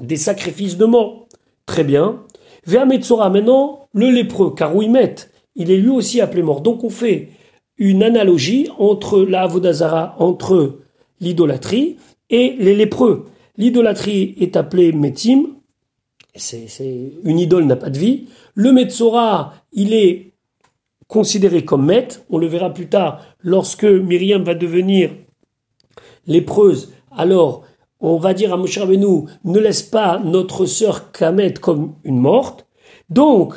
des 0.00 0.16
sacrifices 0.16 0.76
de 0.76 0.84
mort. 0.84 1.28
Très 1.64 1.82
bien. 1.82 2.24
Ve'ametzora, 2.66 3.30
maintenant, 3.30 3.88
le 3.94 4.10
lépreux, 4.10 4.54
car 4.54 4.74
met, 4.74 5.14
il 5.56 5.70
est 5.70 5.78
lui 5.78 5.88
aussi 5.88 6.20
appelé 6.20 6.42
mort. 6.42 6.60
Donc 6.60 6.84
on 6.84 6.90
fait 6.90 7.28
une 7.78 8.02
analogie 8.02 8.68
entre 8.78 9.22
la 9.22 9.44
Avodazara, 9.44 10.14
entre 10.18 10.80
l'idolâtrie 11.20 11.96
et 12.28 12.54
les 12.58 12.74
lépreux. 12.74 13.24
L'idolâtrie 13.56 14.34
est 14.38 14.56
appelée 14.56 14.92
Metim, 14.92 15.59
une 16.34 17.38
idole 17.38 17.64
n'a 17.64 17.76
pas 17.76 17.90
de 17.90 17.98
vie. 17.98 18.28
Le 18.54 18.72
Metzora, 18.72 19.54
il 19.72 19.94
est 19.94 20.32
considéré 21.08 21.64
comme 21.64 21.86
Met. 21.86 22.08
On 22.30 22.38
le 22.38 22.46
verra 22.46 22.70
plus 22.70 22.88
tard 22.88 23.20
lorsque 23.40 23.84
Myriam 23.84 24.42
va 24.42 24.54
devenir 24.54 25.10
lépreuse. 26.26 26.92
Alors, 27.10 27.64
on 28.00 28.16
va 28.18 28.34
dire 28.34 28.52
à 28.52 28.56
Moshe 28.56 28.78
Rabbeinu, 28.78 29.24
ne 29.44 29.58
laisse 29.58 29.82
pas 29.82 30.18
notre 30.18 30.66
sœur 30.66 31.12
Kamet 31.12 31.54
comme 31.54 31.94
une 32.04 32.18
morte. 32.18 32.66
Donc, 33.08 33.54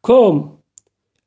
comme 0.00 0.52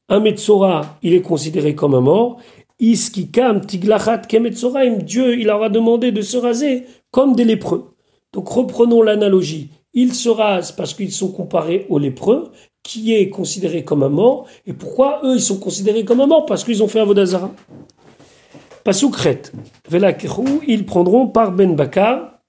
un 0.10 0.20
Metzora, 0.20 0.98
il 1.02 1.14
est 1.14 1.22
considéré 1.22 1.76
comme 1.76 1.96
un 1.96 2.02
mort. 2.02 2.38
Iskikam 2.80 3.66
tiglachat 3.66 4.20
kemetzoraim, 4.28 4.98
Dieu, 4.98 5.40
il 5.40 5.50
aura 5.50 5.70
demandé 5.70 6.12
de 6.12 6.22
se 6.22 6.38
raser 6.38 6.86
comme 7.10 7.36
des 7.36 7.46
lépreux. 7.46 7.96
Donc 8.34 8.50
reprenons 8.50 9.02
l'analogie. 9.02 9.70
Ils 9.96 10.14
se 10.14 10.30
rasent 10.30 10.74
parce 10.74 10.94
qu'ils 10.94 11.12
sont 11.12 11.32
comparés 11.32 11.88
aux 11.90 11.98
lépreux, 11.98 12.52
qui 12.84 13.16
est 13.16 13.30
considéré 13.30 13.84
comme 13.84 14.04
un 14.04 14.10
mort. 14.10 14.46
Et 14.68 14.74
pourquoi 14.74 15.22
eux, 15.24 15.36
ils 15.36 15.42
sont 15.42 15.58
considérés 15.58 16.06
comme 16.06 16.22
un 16.22 16.28
mort? 16.28 16.46
Parce 16.46 16.64
qu'ils 16.64 16.84
ont 16.84 16.88
fait 16.88 17.00
un 17.00 17.06
vodazara. 17.06 17.52
Pasoukret, 18.84 19.42
Velakeru, 19.90 20.62
ils 20.68 20.86
prendront 20.86 21.28
par 21.28 21.52
Ben 21.52 21.76
Bakar, 21.76 22.40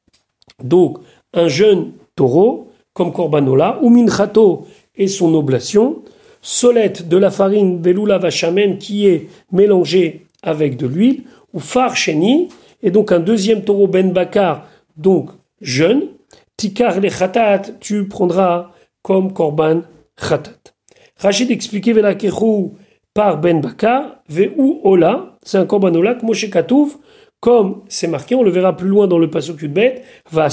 donc 0.62 0.98
un 1.32 1.48
jeune 1.48 1.92
taureau, 2.14 2.68
comme 2.92 3.12
Korbanola, 3.12 3.78
ou 3.80 3.88
Minchato 3.88 4.66
et 4.94 5.09
son 5.09 5.32
oblation, 5.35 6.02
solette 6.42 7.09
de 7.09 7.16
la 7.16 7.30
farine 7.30 7.78
Beloula 7.78 8.18
Vachamen 8.18 8.76
qui 8.76 9.06
est 9.06 9.28
mélangée 9.50 10.26
avec 10.42 10.76
de 10.76 10.87
l'huile, 10.87 11.22
ou 11.54 11.61
Farcheni, 11.61 12.48
et 12.82 12.90
donc 12.90 13.12
un 13.12 13.20
deuxième 13.20 13.64
taureau 13.64 13.87
Ben 13.87 14.12
Bakar, 14.12 14.66
donc 14.98 15.30
jeune, 15.62 16.09
Tikar 16.57 17.01
le 17.01 17.11
Khatat, 17.11 17.62
tu 17.81 18.09
prendras 18.09 18.71
comme 19.03 19.33
Korban 19.33 19.83
Khatat. 20.16 20.75
Rachid 21.19 21.51
expliquait 21.51 21.92
Velakeru 21.92 22.73
par 23.14 23.40
Ben 23.40 23.61
Bakar, 23.61 24.23
Ve'u 24.29 24.81
Ola, 24.83 25.37
c'est 25.42 25.59
un 25.59 25.66
Korban 25.66 25.95
Ola, 25.95 26.16
Moshe 26.23 26.51
Katouv, 26.51 26.97
comme 27.40 27.83
c'est 27.88 28.09
marqué, 28.09 28.35
on 28.35 28.42
le 28.42 28.51
verra 28.51 28.77
plus 28.77 28.88
loin 28.88 29.07
dans 29.07 29.19
le 29.19 29.27
de 29.27 29.66
bête, 29.66 30.05
va 30.31 30.49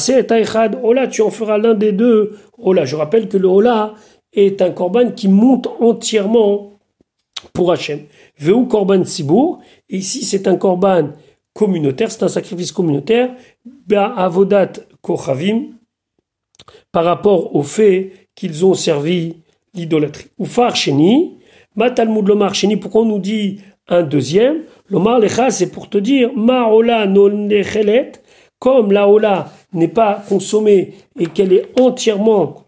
Ola, 0.83 1.07
tu 1.07 1.21
en 1.21 1.29
feras 1.29 1.57
l'un 1.57 1.73
des 1.73 1.91
deux 1.91 2.37
Ola. 2.57 2.85
Je 2.85 2.95
rappelle 2.95 3.29
que 3.29 3.37
le 3.37 3.47
Ola 3.47 3.95
est 4.33 4.61
un 4.61 4.71
korban 4.71 5.11
qui 5.11 5.27
monte 5.27 5.67
entièrement 5.79 6.79
pour 7.53 7.71
Hachem. 7.71 8.01
Veu 8.37 8.65
korban 8.65 9.05
sibour, 9.05 9.59
et 9.89 9.97
ici 9.97 10.23
c'est 10.23 10.47
un 10.47 10.55
korban 10.55 11.09
communautaire, 11.53 12.11
c'est 12.11 12.23
un 12.23 12.29
sacrifice 12.29 12.71
communautaire, 12.71 13.33
avodat 13.91 14.73
kochavim, 15.01 15.73
par 16.91 17.05
rapport 17.05 17.55
au 17.55 17.63
fait 17.63 18.11
qu'ils 18.35 18.65
ont 18.65 18.73
servi 18.73 19.37
l'idolâtrie. 19.73 20.27
Ou 20.37 20.45
farcheni, 20.45 21.37
matalmud 21.75 22.27
lomar 22.27 22.53
cheni, 22.55 22.77
pourquoi 22.77 23.01
on 23.01 23.05
nous 23.05 23.19
dit 23.19 23.59
un 23.87 24.03
deuxième? 24.03 24.63
Lomar 24.89 25.19
lecha, 25.19 25.51
c'est 25.51 25.71
pour 25.71 25.89
te 25.89 25.97
dire, 25.97 26.31
ma 26.35 26.67
ola 26.67 27.05
non 27.07 27.49
comme 28.59 28.93
la 28.93 29.09
ola 29.09 29.51
n'est 29.73 29.89
pas 29.89 30.23
consommée 30.29 30.93
et 31.19 31.25
qu'elle 31.25 31.51
est 31.51 31.79
entièrement 31.79 32.63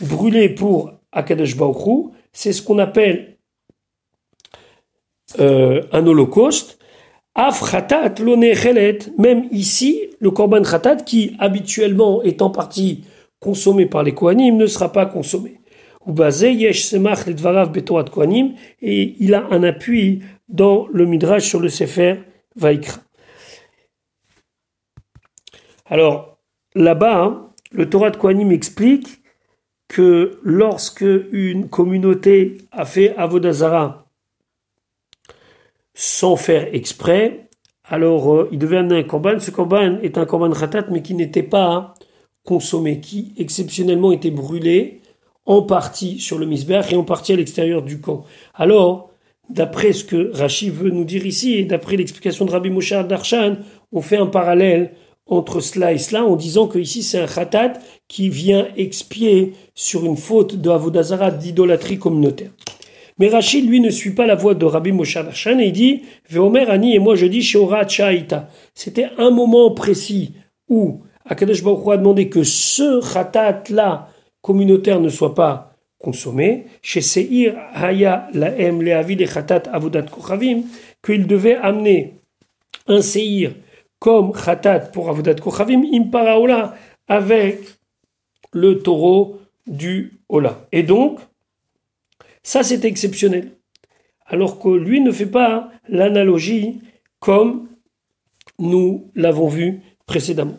brûlée 0.00 0.48
pour 0.48 0.92
Akadosh 1.10 1.56
Baruch 1.56 2.12
c'est 2.32 2.52
ce 2.52 2.62
qu'on 2.62 2.78
appelle 2.78 3.36
euh, 5.40 5.82
un 5.92 6.06
holocauste. 6.06 6.78
Af 7.34 7.70
khatat 7.70 8.14
même 9.18 9.48
ici, 9.52 10.10
le 10.18 10.30
korban 10.30 10.62
khatat, 10.62 10.96
qui 10.96 11.36
habituellement 11.38 12.22
est 12.22 12.42
en 12.42 12.50
partie 12.50 13.04
consommé 13.40 13.86
par 13.86 14.02
les 14.02 14.14
Kohanim, 14.14 14.56
ne 14.56 14.66
sera 14.66 14.92
pas 14.92 15.06
consommé. 15.06 15.60
Et 18.82 19.16
il 19.18 19.34
a 19.34 19.46
un 19.50 19.62
appui 19.62 20.22
dans 20.48 20.86
le 20.92 21.06
Midrash 21.06 21.48
sur 21.48 21.60
le 21.60 21.68
Sefer 21.68 22.20
Vaikra. 22.56 23.00
Alors, 25.86 26.38
là-bas, 26.74 27.52
le 27.72 27.90
Torah 27.90 28.10
de 28.10 28.16
Kohanim 28.16 28.52
explique 28.52 29.20
que 29.88 30.38
lorsque 30.44 31.04
une 31.32 31.68
communauté 31.68 32.58
a 32.70 32.84
fait 32.84 33.16
Avodazara 33.16 34.06
sans 35.94 36.36
faire 36.36 36.72
exprès, 36.72 37.48
alors 37.84 38.32
euh, 38.32 38.48
il 38.52 38.58
devait 38.58 38.78
amener 38.78 39.00
un 39.00 39.02
korban. 39.02 39.40
Ce 39.40 39.50
korban 39.50 39.98
est 40.00 40.16
un 40.16 40.26
korban 40.26 40.52
khatat, 40.52 40.86
mais 40.90 41.02
qui 41.02 41.14
n'était 41.14 41.42
pas 41.42 41.94
consommé, 42.44 43.00
qui 43.00 43.32
exceptionnellement 43.36 44.12
était 44.12 44.30
brûlé 44.30 45.00
en 45.46 45.62
partie 45.62 46.18
sur 46.18 46.38
le 46.38 46.46
misber 46.46 46.82
et 46.90 46.96
en 46.96 47.04
partie 47.04 47.32
à 47.32 47.36
l'extérieur 47.36 47.82
du 47.82 48.00
camp. 48.00 48.24
Alors, 48.54 49.10
d'après 49.48 49.92
ce 49.92 50.04
que 50.04 50.30
Rashi 50.34 50.70
veut 50.70 50.90
nous 50.90 51.04
dire 51.04 51.26
ici, 51.26 51.54
et 51.54 51.64
d'après 51.64 51.96
l'explication 51.96 52.44
de 52.44 52.50
Rabbi 52.50 52.70
Moshe 52.70 52.92
Darshan, 52.92 53.56
on 53.92 54.00
fait 54.00 54.16
un 54.16 54.26
parallèle 54.26 54.92
entre 55.26 55.60
cela 55.60 55.92
et 55.92 55.98
cela 55.98 56.24
en 56.24 56.36
disant 56.36 56.66
que 56.66 56.78
ici 56.78 57.02
c'est 57.02 57.20
un 57.20 57.26
khatat 57.26 57.74
qui 58.08 58.28
vient 58.28 58.68
expier 58.76 59.54
sur 59.74 60.04
une 60.04 60.16
faute 60.16 60.56
de 60.56 60.70
Avodazara 60.70 61.30
d'idolâtrie 61.30 61.98
communautaire. 61.98 62.50
Mais 63.18 63.28
Rachid, 63.28 63.68
lui, 63.68 63.80
ne 63.80 63.90
suit 63.90 64.14
pas 64.14 64.26
la 64.26 64.34
voix 64.34 64.54
de 64.54 64.64
Rabbi 64.64 64.92
Moshe 64.92 65.16
Hashan 65.16 65.58
et 65.58 65.66
il 65.66 65.72
dit 65.72 66.02
Veomer 66.30 66.68
Ani 66.70 66.94
et 66.94 66.98
moi 66.98 67.14
je 67.14 67.26
dis 67.26 67.42
Sheora 67.42 67.86
Chaita. 67.86 68.48
C'était 68.74 69.08
un 69.18 69.30
moment 69.30 69.72
précis 69.72 70.32
où 70.68 71.02
Akadosh 71.26 71.62
Baruch 71.62 71.88
a 71.88 71.96
demandé 71.96 72.28
que 72.28 72.42
ce 72.42 73.00
khatat 73.12 73.64
là 73.70 74.08
communautaire 74.42 75.00
ne 75.00 75.08
soit 75.08 75.34
pas 75.34 75.74
consommé. 75.98 76.66
Chez 76.82 77.00
Seir 77.02 77.56
Haya 77.74 78.28
Laem 78.32 78.82
Leavi 78.82 79.16
le 79.16 79.26
khatat 79.26 79.64
Avodat 79.72 80.02
Kochavim 80.02 80.62
qu'il 81.02 81.26
devait 81.26 81.56
amener 81.56 82.14
un 82.86 83.02
Seir 83.02 83.52
comme 83.98 84.32
Khatat 84.32 84.90
pour 84.92 85.08
Avodat 85.10 85.34
Kochavim, 85.34 85.84
Impara 85.92 86.74
avec 87.06 87.60
le 88.52 88.78
taureau 88.78 89.38
du 89.66 90.20
Ola. 90.28 90.66
Et 90.72 90.82
donc, 90.82 91.20
ça 92.42 92.62
c'est 92.62 92.84
exceptionnel. 92.84 93.52
Alors 94.26 94.58
que 94.58 94.68
lui 94.68 95.00
ne 95.00 95.12
fait 95.12 95.26
pas 95.26 95.70
l'analogie 95.88 96.80
comme 97.18 97.68
nous 98.58 99.10
l'avons 99.14 99.48
vu 99.48 99.80
précédemment. 100.06 100.58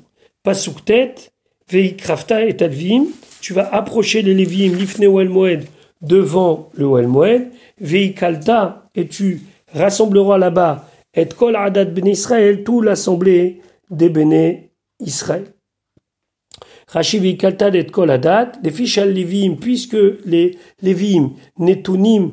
Tête, 0.86 1.34
Veikrafta 1.70 2.46
et 2.46 2.58
Tadvim, 2.58 3.06
tu 3.42 3.54
vas 3.54 3.74
approcher 3.74 4.22
les 4.22 4.34
Lévim, 4.34 4.76
l'Ifne 4.76 5.08
Moed, 5.08 5.66
devant 6.02 6.70
le 6.74 6.86
Oel 6.86 7.08
Moed, 7.08 7.52
Veikalta, 7.80 8.90
et 8.96 9.08
tu 9.08 9.42
rassembleras 9.74 10.38
là-bas 10.38 10.88
et 11.14 11.28
kol 11.28 11.56
adat 11.56 11.86
ben 11.86 12.08
Israël, 12.08 12.64
tout 12.64 12.82
l'assemblée 12.82 13.62
des 13.90 14.10
béné 14.10 14.72
Israël. 15.00 15.46
Rachivi 16.88 17.38
kaltad 17.38 17.76
et 17.76 17.86
kol 17.86 18.12
adat, 18.12 18.54
des 18.64 18.72
fichal 18.72 19.14
levim, 19.14 19.56
puisque 19.56 19.98
les 20.26 20.58
levim 20.82 21.32
netunim 21.58 22.32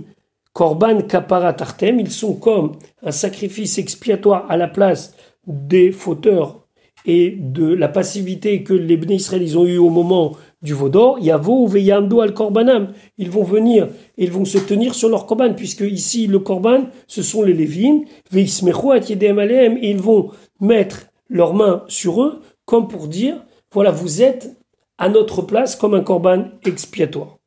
korban 0.52 1.02
kaparat 1.02 1.56
artem, 1.60 2.00
ils 2.00 2.10
sont 2.10 2.34
comme 2.34 2.76
un 3.02 3.12
sacrifice 3.12 3.78
expiatoire 3.78 4.50
à 4.50 4.56
la 4.56 4.68
place 4.68 5.14
des 5.46 5.92
fauteurs 5.92 6.67
et 7.08 7.34
de 7.36 7.66
la 7.66 7.88
passivité 7.88 8.62
que 8.62 8.74
les 8.74 8.98
Bnei 8.98 9.16
Israël 9.16 9.56
ont 9.56 9.64
eu 9.64 9.78
au 9.78 9.88
moment 9.88 10.36
du 10.60 10.74
Vaudor, 10.74 11.18
Yavo 11.18 11.66
Veyamdo 11.66 12.20
al 12.20 12.34
Korbanam. 12.34 12.92
Ils 13.16 13.30
vont 13.30 13.44
venir 13.44 13.88
et 14.18 14.24
ils 14.24 14.30
vont 14.30 14.44
se 14.44 14.58
tenir 14.58 14.94
sur 14.94 15.08
leur 15.08 15.24
Korban, 15.24 15.54
puisque 15.54 15.80
ici 15.80 16.26
le 16.26 16.38
Korban, 16.38 16.84
ce 17.06 17.22
sont 17.22 17.42
les 17.42 17.54
Lévim, 17.54 18.02
Veismechu 18.30 18.92
at 18.92 19.10
et 19.10 19.90
ils 19.90 19.96
vont 19.96 20.30
mettre 20.60 21.08
leurs 21.30 21.54
mains 21.54 21.82
sur 21.88 22.22
eux, 22.22 22.42
comme 22.66 22.88
pour 22.88 23.08
dire, 23.08 23.42
voilà, 23.72 23.90
vous 23.90 24.20
êtes 24.20 24.54
à 24.98 25.08
notre 25.08 25.40
place 25.40 25.76
comme 25.76 25.94
un 25.94 26.02
Korban 26.02 26.48
expiatoire. 26.66 27.38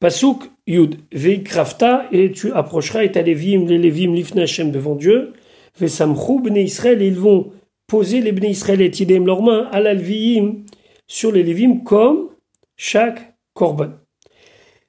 Pasuk 0.00 0.50
Yud, 0.66 0.96
Veikrafta, 1.12 2.06
et 2.10 2.32
tu 2.32 2.50
approcheras 2.52 3.04
et 3.04 3.12
ta 3.12 3.22
Lévim, 3.22 3.66
les 3.66 3.78
Lévim, 3.78 4.14
l'Ifnachem 4.14 4.72
devant 4.72 4.96
Dieu, 4.96 5.34
Vesamchou, 5.78 6.40
Bnei 6.40 6.64
Israël, 6.64 7.00
ils 7.02 7.18
vont 7.18 7.52
poser 7.90 8.20
les 8.20 8.30
Bnei 8.30 8.50
Israël 8.50 8.80
et 8.80 8.90
Tidem 8.90 9.26
leurs 9.26 9.42
mains 9.42 9.68
à 9.72 9.80
l'Alviim 9.80 10.62
sur 11.08 11.32
les 11.32 11.42
Lévim 11.42 11.82
comme 11.84 12.28
chaque 12.76 13.34
Korban. 13.52 13.90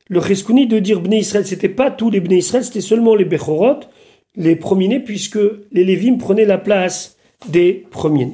Le 0.07 0.21
Cheskouni 0.21 0.67
de 0.67 0.77
dire 0.77 1.01
Bnei 1.01 1.19
Israël, 1.21 1.47
c'était 1.47 1.67
pas 1.67 1.89
tous 1.89 2.11
les 2.11 2.19
Bnei 2.19 2.37
Israël, 2.37 2.63
c'était 2.63 2.79
seulement 2.79 3.15
les 3.15 3.25
Bechorot, 3.25 3.79
les 4.35 4.55
premiers 4.55 4.99
puisque 4.99 5.39
les 5.71 5.83
Lévim 5.83 6.17
prenaient 6.17 6.45
la 6.45 6.59
place 6.59 7.17
des 7.49 7.87
premiers. 7.89 8.33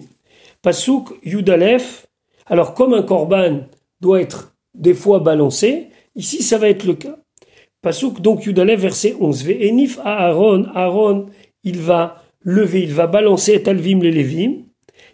Pasuk 0.62 1.14
Yudalef, 1.24 2.08
alors 2.46 2.74
comme 2.74 2.94
un 2.94 3.04
Korban 3.04 3.62
doit 4.02 4.20
être 4.22 4.54
des 4.76 4.94
fois 4.94 5.20
balancé, 5.20 5.88
Ici, 6.18 6.42
ça 6.42 6.58
va 6.58 6.68
être 6.68 6.84
le 6.84 6.96
cas. 6.96 7.16
Pasuk, 7.84 8.22
donc 8.22 8.46
Yudalev, 8.46 8.82
verset 8.82 9.16
11. 9.20 9.50
Enif 9.50 10.00
à 10.04 10.26
Aaron, 10.26 10.66
Aaron, 10.74 11.28
il 11.64 11.80
va 11.80 12.24
lever, 12.48 12.82
il 12.84 12.94
va 12.94 13.06
balancer 13.06 13.54
et 13.54 13.70
alvim 13.70 14.00
les 14.02 14.12
Lévim. 14.12 14.64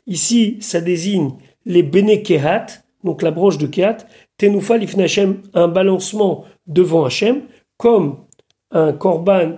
Ici, 0.08 0.58
ça 0.62 0.80
désigne 0.80 1.32
les 1.66 1.84
Bene 1.84 2.22
Kehat, 2.22 2.68
donc 3.04 3.22
la 3.22 3.32
branche 3.32 3.58
de 3.58 3.68
Kehat. 3.68 3.98
Tenoufa 4.38 4.78
l'ifnachem, 4.78 5.42
un 5.54 5.68
balancement 5.68 6.46
devant 6.68 7.06
Hachem, 7.06 7.42
comme 7.78 8.18
un 8.72 8.94
korban 8.94 9.58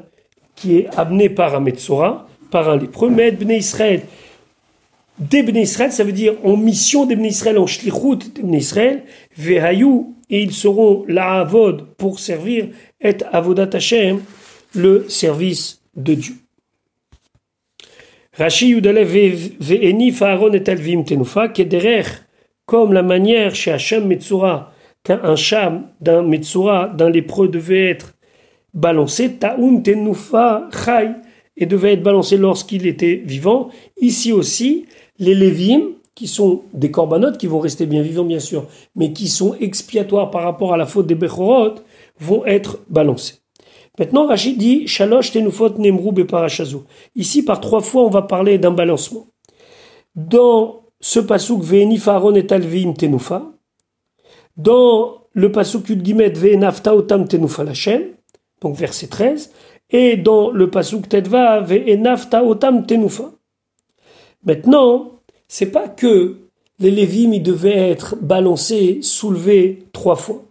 qui 0.56 0.78
est 0.78 0.88
amené 0.96 1.30
par 1.30 1.54
un 1.54 1.60
Metzora, 1.60 2.28
par 2.50 2.70
un 2.70 2.78
lépreux. 2.78 3.10
Mais 3.10 3.32
Bnei 3.32 3.58
Israël, 3.58 4.04
des 5.20 5.44
Bnei 5.44 5.64
Israël, 5.64 5.92
ça 5.92 6.06
veut 6.06 6.14
dire 6.14 6.36
en 6.44 6.56
mission 6.56 7.06
des 7.06 7.18
Bnei 7.18 7.30
Israël, 7.30 7.58
en 7.58 7.68
shlichut 7.68 8.34
des 8.34 8.42
Bnei 8.42 8.60
Israël, 8.60 9.04
vehayu 9.38 10.06
et 10.30 10.42
ils 10.42 10.54
seront 10.54 11.04
la 11.08 11.42
avod 11.42 11.88
pour 11.98 12.20
servir 12.20 12.70
et 13.02 13.18
avodat 13.32 13.70
Hashem, 13.74 14.22
le 14.74 15.06
service 15.10 15.82
de 15.96 16.14
Dieu. 16.14 16.36
Rashi 18.38 18.68
Yudalev 18.68 19.14
ve'enif 19.62 20.22
Aaron 20.22 20.52
et 20.52 20.70
Alvim 20.70 21.04
Tenufa, 21.04 21.48
kederech, 21.48 22.08
comme 22.66 22.92
la 22.92 23.02
manière 23.02 23.56
chez 23.56 23.72
Hashem 23.72 24.06
Metzura, 24.06 24.74
qu'un 25.04 25.38
cham 25.38 25.88
d'un 26.02 26.22
Metzura, 26.22 26.90
d'un 26.90 27.10
lépreux 27.10 27.48
devait 27.48 27.92
être 27.92 28.14
balancé, 28.74 29.36
ta'un 29.36 29.78
Tenufa 29.78 30.70
Chai, 30.74 31.12
et 31.56 31.66
devait 31.66 31.94
être 31.94 32.04
balancé 32.04 32.36
lorsqu'il 32.36 32.86
était 32.88 33.22
vivant. 33.26 33.70
Ici 34.02 34.34
aussi, 34.34 34.86
les 35.18 35.34
Lévim, 35.34 35.94
qui 36.14 36.28
sont 36.28 36.64
des 36.74 36.92
corbanotes 36.92 37.38
qui 37.38 37.48
vont 37.48 37.60
rester 37.60 37.86
bien 37.86 38.02
vivants 38.02 38.26
bien 38.26 38.40
sûr, 38.40 38.68
mais 38.98 39.14
qui 39.14 39.30
sont 39.30 39.56
expiatoires 39.62 40.30
par 40.30 40.44
rapport 40.44 40.74
à 40.74 40.78
la 40.78 40.86
faute 40.86 41.08
des 41.08 41.16
Bechorot, 41.16 41.76
vont 42.20 42.46
être 42.46 42.80
balancés. 42.90 43.36
Maintenant, 43.98 44.28
Rachid 44.28 44.58
dit 44.58 44.88
Shalosh 44.88 45.32
tenufot 45.32 45.78
nemrou 45.78 46.12
beparashazu. 46.12 46.80
Ici, 47.16 47.44
par 47.44 47.62
trois 47.62 47.82
fois, 47.82 48.04
on 48.04 48.10
va 48.10 48.22
parler 48.22 48.58
d'un 48.58 48.72
balancement. 48.72 49.28
Dans 50.16 50.84
ce 51.00 51.20
pasuk 51.20 51.62
Ve'eni 51.62 51.98
Faron 51.98 52.36
et 52.36 52.52
Alvim 52.52 52.94
tenufa, 52.94 53.44
dans 54.58 55.26
le 55.34 55.52
pasuk 55.52 55.90
Yudgimet 55.90 56.30
Ve'enafta 56.30 56.96
otam 56.96 57.28
tenufa 57.28 57.64
lachem, 57.64 58.04
donc 58.62 58.76
verset 58.76 59.08
13, 59.08 59.52
et 59.92 60.18
dans 60.18 60.52
le 60.52 60.70
pasuk 60.70 61.08
Tedva 61.10 61.62
Ve'enafta 61.62 62.44
otam 62.44 62.86
tenufa. 62.86 63.32
Maintenant, 64.44 65.22
c'est 65.48 65.72
pas 65.72 65.88
que 65.88 66.38
les 66.80 66.92
Lévim 66.92 67.34
ils 67.34 67.44
devaient 67.44 67.92
être 67.92 68.16
balancés, 68.16 69.00
soulevés 69.02 69.88
trois 69.92 70.16
fois. 70.16 70.45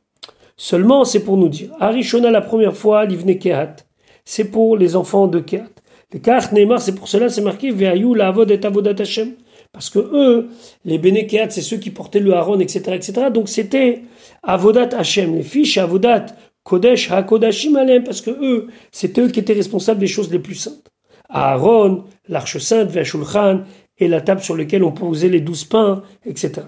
Seulement, 0.56 1.04
c'est 1.04 1.24
pour 1.24 1.36
nous 1.36 1.48
dire. 1.48 1.70
Arishona, 1.80 2.30
la 2.30 2.40
première 2.40 2.76
fois, 2.76 3.04
l'Ivne 3.04 3.38
Kehat. 3.38 3.76
C'est 4.24 4.50
pour 4.50 4.76
les 4.76 4.96
enfants 4.96 5.26
de 5.26 5.40
Kehat. 5.40 5.70
Les 6.12 6.20
cartes 6.20 6.52
Neymar, 6.52 6.80
c'est 6.80 6.94
pour 6.94 7.08
cela, 7.08 7.28
c'est 7.28 7.42
marqué 7.42 7.72
Veayou, 7.72 8.14
la 8.14 8.28
Avod 8.28 8.50
et 8.50 8.64
Avodat 8.64 8.94
Hashem. 9.02 9.32
Parce 9.72 9.90
que 9.90 9.98
eux, 9.98 10.48
les 10.84 10.98
Bene 10.98 11.26
Kehat, 11.26 11.50
c'est 11.50 11.60
ceux 11.60 11.78
qui 11.78 11.90
portaient 11.90 12.20
le 12.20 12.34
Haron, 12.34 12.60
etc., 12.60 12.92
etc. 12.94 13.12
Donc 13.34 13.48
c'était 13.48 14.02
Avodat 14.44 14.96
Hashem. 14.96 15.34
Les 15.34 15.42
fiches 15.42 15.78
Avodat 15.78 16.26
Kodesh 16.62 17.10
HaKodashim 17.10 17.74
Alem, 17.74 18.04
parce 18.04 18.20
que 18.20 18.30
eux, 18.30 18.68
c'est 18.92 19.18
eux 19.18 19.28
qui 19.28 19.40
étaient 19.40 19.54
responsables 19.54 19.98
des 19.98 20.06
choses 20.06 20.30
les 20.30 20.38
plus 20.38 20.54
saintes. 20.54 20.88
Aaron, 21.28 22.04
l'Arche 22.28 22.58
Sainte, 22.58 22.90
Veshulchan, 22.90 23.62
et 23.98 24.08
la 24.08 24.20
table 24.20 24.40
sur 24.40 24.56
laquelle 24.56 24.84
on 24.84 24.92
posait 24.92 25.28
les 25.28 25.40
douze 25.40 25.64
pains, 25.64 26.02
etc. 26.24 26.62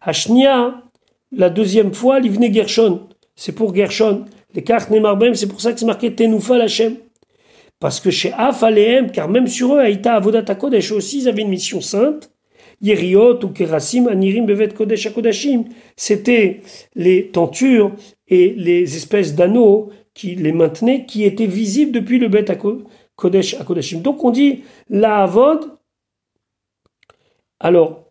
Hashnia, 0.00 0.82
la 1.32 1.50
deuxième 1.50 1.92
fois, 1.92 2.20
l'Ivne 2.20 2.52
Gershon, 2.52 3.08
c'est 3.34 3.52
pour 3.52 3.74
Gershon. 3.74 4.24
Les 4.54 4.64
Nemarbem, 4.90 5.34
c'est 5.34 5.46
pour 5.46 5.60
ça 5.60 5.72
que 5.72 5.80
c'est 5.80 5.86
marqué 5.86 6.14
Tenoufa 6.14 6.58
Lachem. 6.58 6.96
Parce 7.80 8.00
que 8.00 8.10
chez 8.10 8.32
Afalehem, 8.32 9.10
car 9.10 9.28
même 9.28 9.46
sur 9.46 9.74
eux, 9.74 9.78
Aïta 9.78 10.14
Avodat 10.14 10.54
Kodesh 10.54 10.92
aussi, 10.92 11.20
ils 11.20 11.28
avaient 11.28 11.42
une 11.42 11.48
mission 11.48 11.80
sainte. 11.80 12.30
Yeriot 12.80 13.44
ou 13.44 13.48
Kerasim, 13.48 14.08
Anirim 14.08 14.44
Bevet 14.44 14.70
Kodesh 14.70 15.06
Akodashim. 15.06 15.64
C'était 15.96 16.60
les 16.94 17.28
tentures 17.28 17.92
et 18.28 18.50
les 18.56 18.96
espèces 18.96 19.34
d'anneaux 19.34 19.90
qui 20.14 20.34
les 20.34 20.52
maintenaient, 20.52 21.06
qui 21.06 21.24
étaient 21.24 21.46
visibles 21.46 21.92
depuis 21.92 22.18
le 22.18 22.28
Bet 22.28 22.46
Kodesh 23.16 23.54
Akodashim. 23.54 24.00
Donc 24.00 24.22
on 24.24 24.30
dit 24.30 24.64
la 24.90 25.22
Avod, 25.22 25.72
alors, 27.62 28.10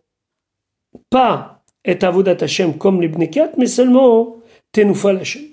pas 1.09 1.61
et 1.83 2.01
avodat 2.03 2.37
Hashem 2.39 2.77
comme 2.77 3.01
les 3.01 3.09
Bnekat, 3.09 3.51
mais 3.57 3.65
seulement 3.65 4.37
Tenufal 4.71 5.17
Hashem. 5.17 5.43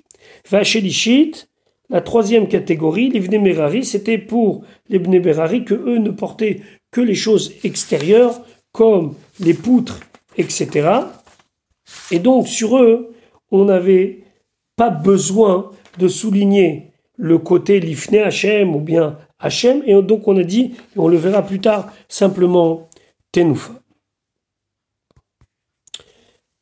Vachelishit, 0.51 1.47
la 1.91 2.01
troisième 2.01 2.49
catégorie, 2.49 3.09
les 3.11 3.39
Merari, 3.39 3.85
c'était 3.85 4.19
pour 4.19 4.65
les 4.89 4.99
Merari 4.99 5.65
que 5.65 5.75
eux 5.75 5.99
ne 5.99 6.11
portaient 6.11 6.61
que 6.91 7.01
les 7.01 7.15
choses 7.15 7.53
extérieures, 7.65 8.41
comme 8.73 9.15
les 9.41 9.55
poutres, 9.55 10.01
etc. 10.37 10.89
Et 12.11 12.19
donc, 12.19 12.49
sur 12.49 12.79
eux, 12.79 13.15
on 13.51 13.65
n'avait 13.65 14.25
pas 14.77 14.91
besoin 14.91 15.71
de 15.99 16.09
souligner 16.09 16.93
le 17.17 17.39
côté 17.39 17.81
Lifne 17.81 18.17
Hashem 18.17 18.75
ou 18.77 18.81
bien 18.81 19.19
Hashem, 19.39 19.83
et 19.87 20.01
donc 20.03 20.29
on 20.29 20.37
a 20.37 20.45
dit, 20.45 20.75
et 20.95 20.99
on 20.99 21.09
le 21.09 21.17
verra 21.17 21.43
plus 21.43 21.61
tard, 21.61 21.93
simplement 22.09 22.89
Tenufa. 23.33 23.78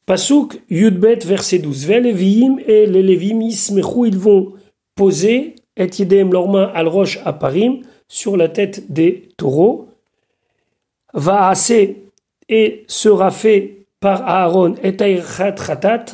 Pasuk 0.06 0.62
Yudbet 0.70 1.18
verset 1.24 1.58
12. 1.58 1.88
Ve 1.88 2.60
et 2.68 2.86
les 2.86 3.02
Lévim 3.02 3.40
ismechou, 3.40 4.06
ils 4.06 4.16
vont 4.16 4.52
poser 4.94 5.56
et 5.76 5.90
yedem 5.98 6.32
leurs 6.32 6.48
mains 6.48 6.70
al 6.74 6.86
roche 6.86 7.18
à 7.24 7.32
parim 7.32 7.80
sur 8.06 8.36
la 8.36 8.48
tête 8.48 8.90
des 8.90 9.30
taureaux. 9.36 9.88
Va 11.12 11.48
assez 11.48 12.04
et 12.48 12.84
sera 12.86 13.32
fait 13.32 13.86
par 13.98 14.22
Aaron 14.28 14.76
et 14.84 14.96
khatat, 14.96 16.04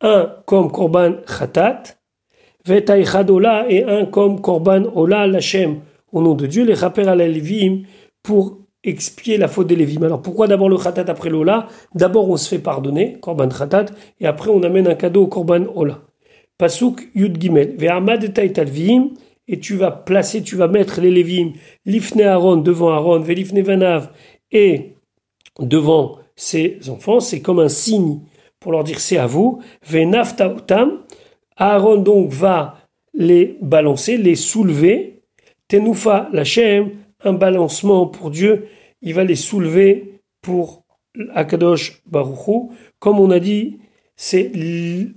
un 0.00 0.32
comme 0.46 0.70
korban 0.70 1.14
khatat, 1.26 1.96
vetaïchad 2.64 3.28
ola 3.28 3.66
et 3.68 3.82
un 3.82 4.06
comme 4.06 4.40
korban 4.40 4.84
ola 4.94 5.26
lachem 5.26 5.80
au 6.12 6.22
nom 6.22 6.34
de 6.34 6.46
Dieu, 6.46 6.64
les 6.64 6.74
rapper 6.74 7.08
à 7.08 7.16
la 7.16 7.26
Lévim 7.26 7.82
pour 8.22 8.58
expier 8.84 9.38
la 9.38 9.48
faute 9.48 9.66
des 9.66 9.76
Lévim. 9.76 10.02
Alors 10.02 10.22
pourquoi 10.22 10.46
d'abord 10.46 10.68
le 10.68 10.76
khatat 10.76 11.04
après 11.08 11.30
l'ola? 11.30 11.68
D'abord 11.94 12.28
on 12.30 12.36
se 12.36 12.48
fait 12.48 12.58
pardonner, 12.58 13.18
korban 13.20 13.48
khatat, 13.48 13.86
et 14.20 14.26
après 14.26 14.50
on 14.50 14.62
amène 14.62 14.86
un 14.86 14.94
cadeau 14.94 15.22
au 15.22 15.26
korban 15.26 15.64
ola. 15.74 16.02
Pasuk 16.58 17.08
yud 17.14 17.40
gimel, 17.40 17.74
ve'amad 17.76 18.32
talvim, 18.32 19.10
et 19.48 19.58
tu 19.58 19.74
vas 19.76 19.90
placer, 19.90 20.42
tu 20.42 20.56
vas 20.56 20.68
mettre 20.68 21.00
les 21.00 21.10
Lévim, 21.10 21.52
l'ifne 21.84 22.20
Aaron 22.22 22.56
devant 22.56 22.90
Aaron, 22.90 23.20
ve'lifne 23.20 23.60
vanav, 23.62 24.10
et 24.52 24.94
devant 25.58 26.18
ses 26.36 26.78
enfants, 26.88 27.20
c'est 27.20 27.40
comme 27.40 27.58
un 27.58 27.68
signe 27.68 28.20
pour 28.60 28.72
leur 28.72 28.84
dire 28.84 29.00
c'est 29.00 29.18
à 29.18 29.26
vous, 29.26 29.60
ve'nafta 29.86 30.48
otam, 30.48 31.00
Aaron 31.56 31.98
donc 31.98 32.30
va 32.30 32.76
les 33.12 33.58
balancer, 33.60 34.16
les 34.16 34.34
soulever, 34.34 35.22
tenufa 35.68 36.28
lachem, 36.32 36.90
un 37.24 37.32
balancement 37.32 38.06
pour 38.06 38.30
Dieu, 38.30 38.68
il 39.02 39.14
va 39.14 39.24
les 39.24 39.36
soulever 39.36 40.20
pour 40.40 40.84
Akadosh 41.34 42.02
Baruchou. 42.06 42.72
Comme 42.98 43.18
on 43.18 43.30
a 43.30 43.40
dit, 43.40 43.78
c'est 44.16 44.50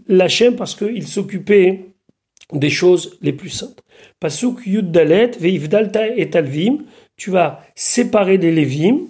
l'Hachem 0.07 0.55
parce 0.55 0.75
qu'il 0.75 1.07
s'occupait 1.07 1.85
des 2.53 2.69
choses 2.69 3.17
les 3.21 3.33
plus 3.33 3.49
saintes. 3.49 3.83
Pasuk 4.19 4.65
Yud 4.65 4.91
Dalet, 4.91 5.31
Veivdalta 5.39 6.15
et 6.15 6.29
Talvim, 6.29 6.85
tu 7.15 7.31
vas 7.31 7.61
séparer 7.75 8.37
les 8.37 8.51
Lévim, 8.51 9.07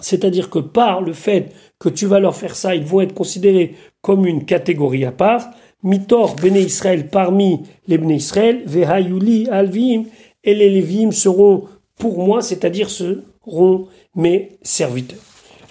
C'est-à-dire 0.00 0.48
que 0.50 0.60
par 0.60 1.00
le 1.00 1.12
fait 1.12 1.52
que 1.78 1.88
tu 1.88 2.06
vas 2.06 2.20
leur 2.20 2.36
faire 2.36 2.54
ça, 2.54 2.74
ils 2.74 2.84
vont 2.84 3.00
être 3.00 3.14
considérés 3.14 3.74
comme 4.00 4.26
une 4.26 4.44
catégorie 4.44 5.04
à 5.04 5.12
part. 5.12 5.50
Mitor 5.82 6.36
Béné 6.36 6.60
Israël 6.60 7.08
parmi 7.08 7.60
les 7.86 7.98
Béné 7.98 8.14
Israël, 8.14 8.62
Vehayuli 8.66 9.48
Alvim, 9.50 10.04
et 10.44 10.54
les 10.54 10.70
Lévim 10.70 11.10
seront 11.10 11.68
pour 11.98 12.24
moi, 12.24 12.42
c'est-à-dire 12.42 12.90
seront 12.90 13.88
mes 14.14 14.58
serviteurs. 14.62 15.18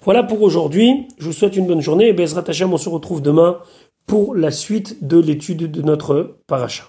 Voilà 0.03 0.23
pour 0.23 0.41
aujourd'hui. 0.41 1.07
Je 1.17 1.25
vous 1.25 1.33
souhaite 1.33 1.55
une 1.55 1.67
bonne 1.67 1.81
journée 1.81 2.07
et 2.07 2.13
Bezrat 2.13 2.43
Hashem, 2.47 2.73
on 2.73 2.77
se 2.77 2.89
retrouve 2.89 3.21
demain 3.21 3.59
pour 4.05 4.35
la 4.35 4.51
suite 4.51 5.05
de 5.05 5.19
l'étude 5.19 5.69
de 5.69 5.81
notre 5.81 6.39
paracha. 6.47 6.85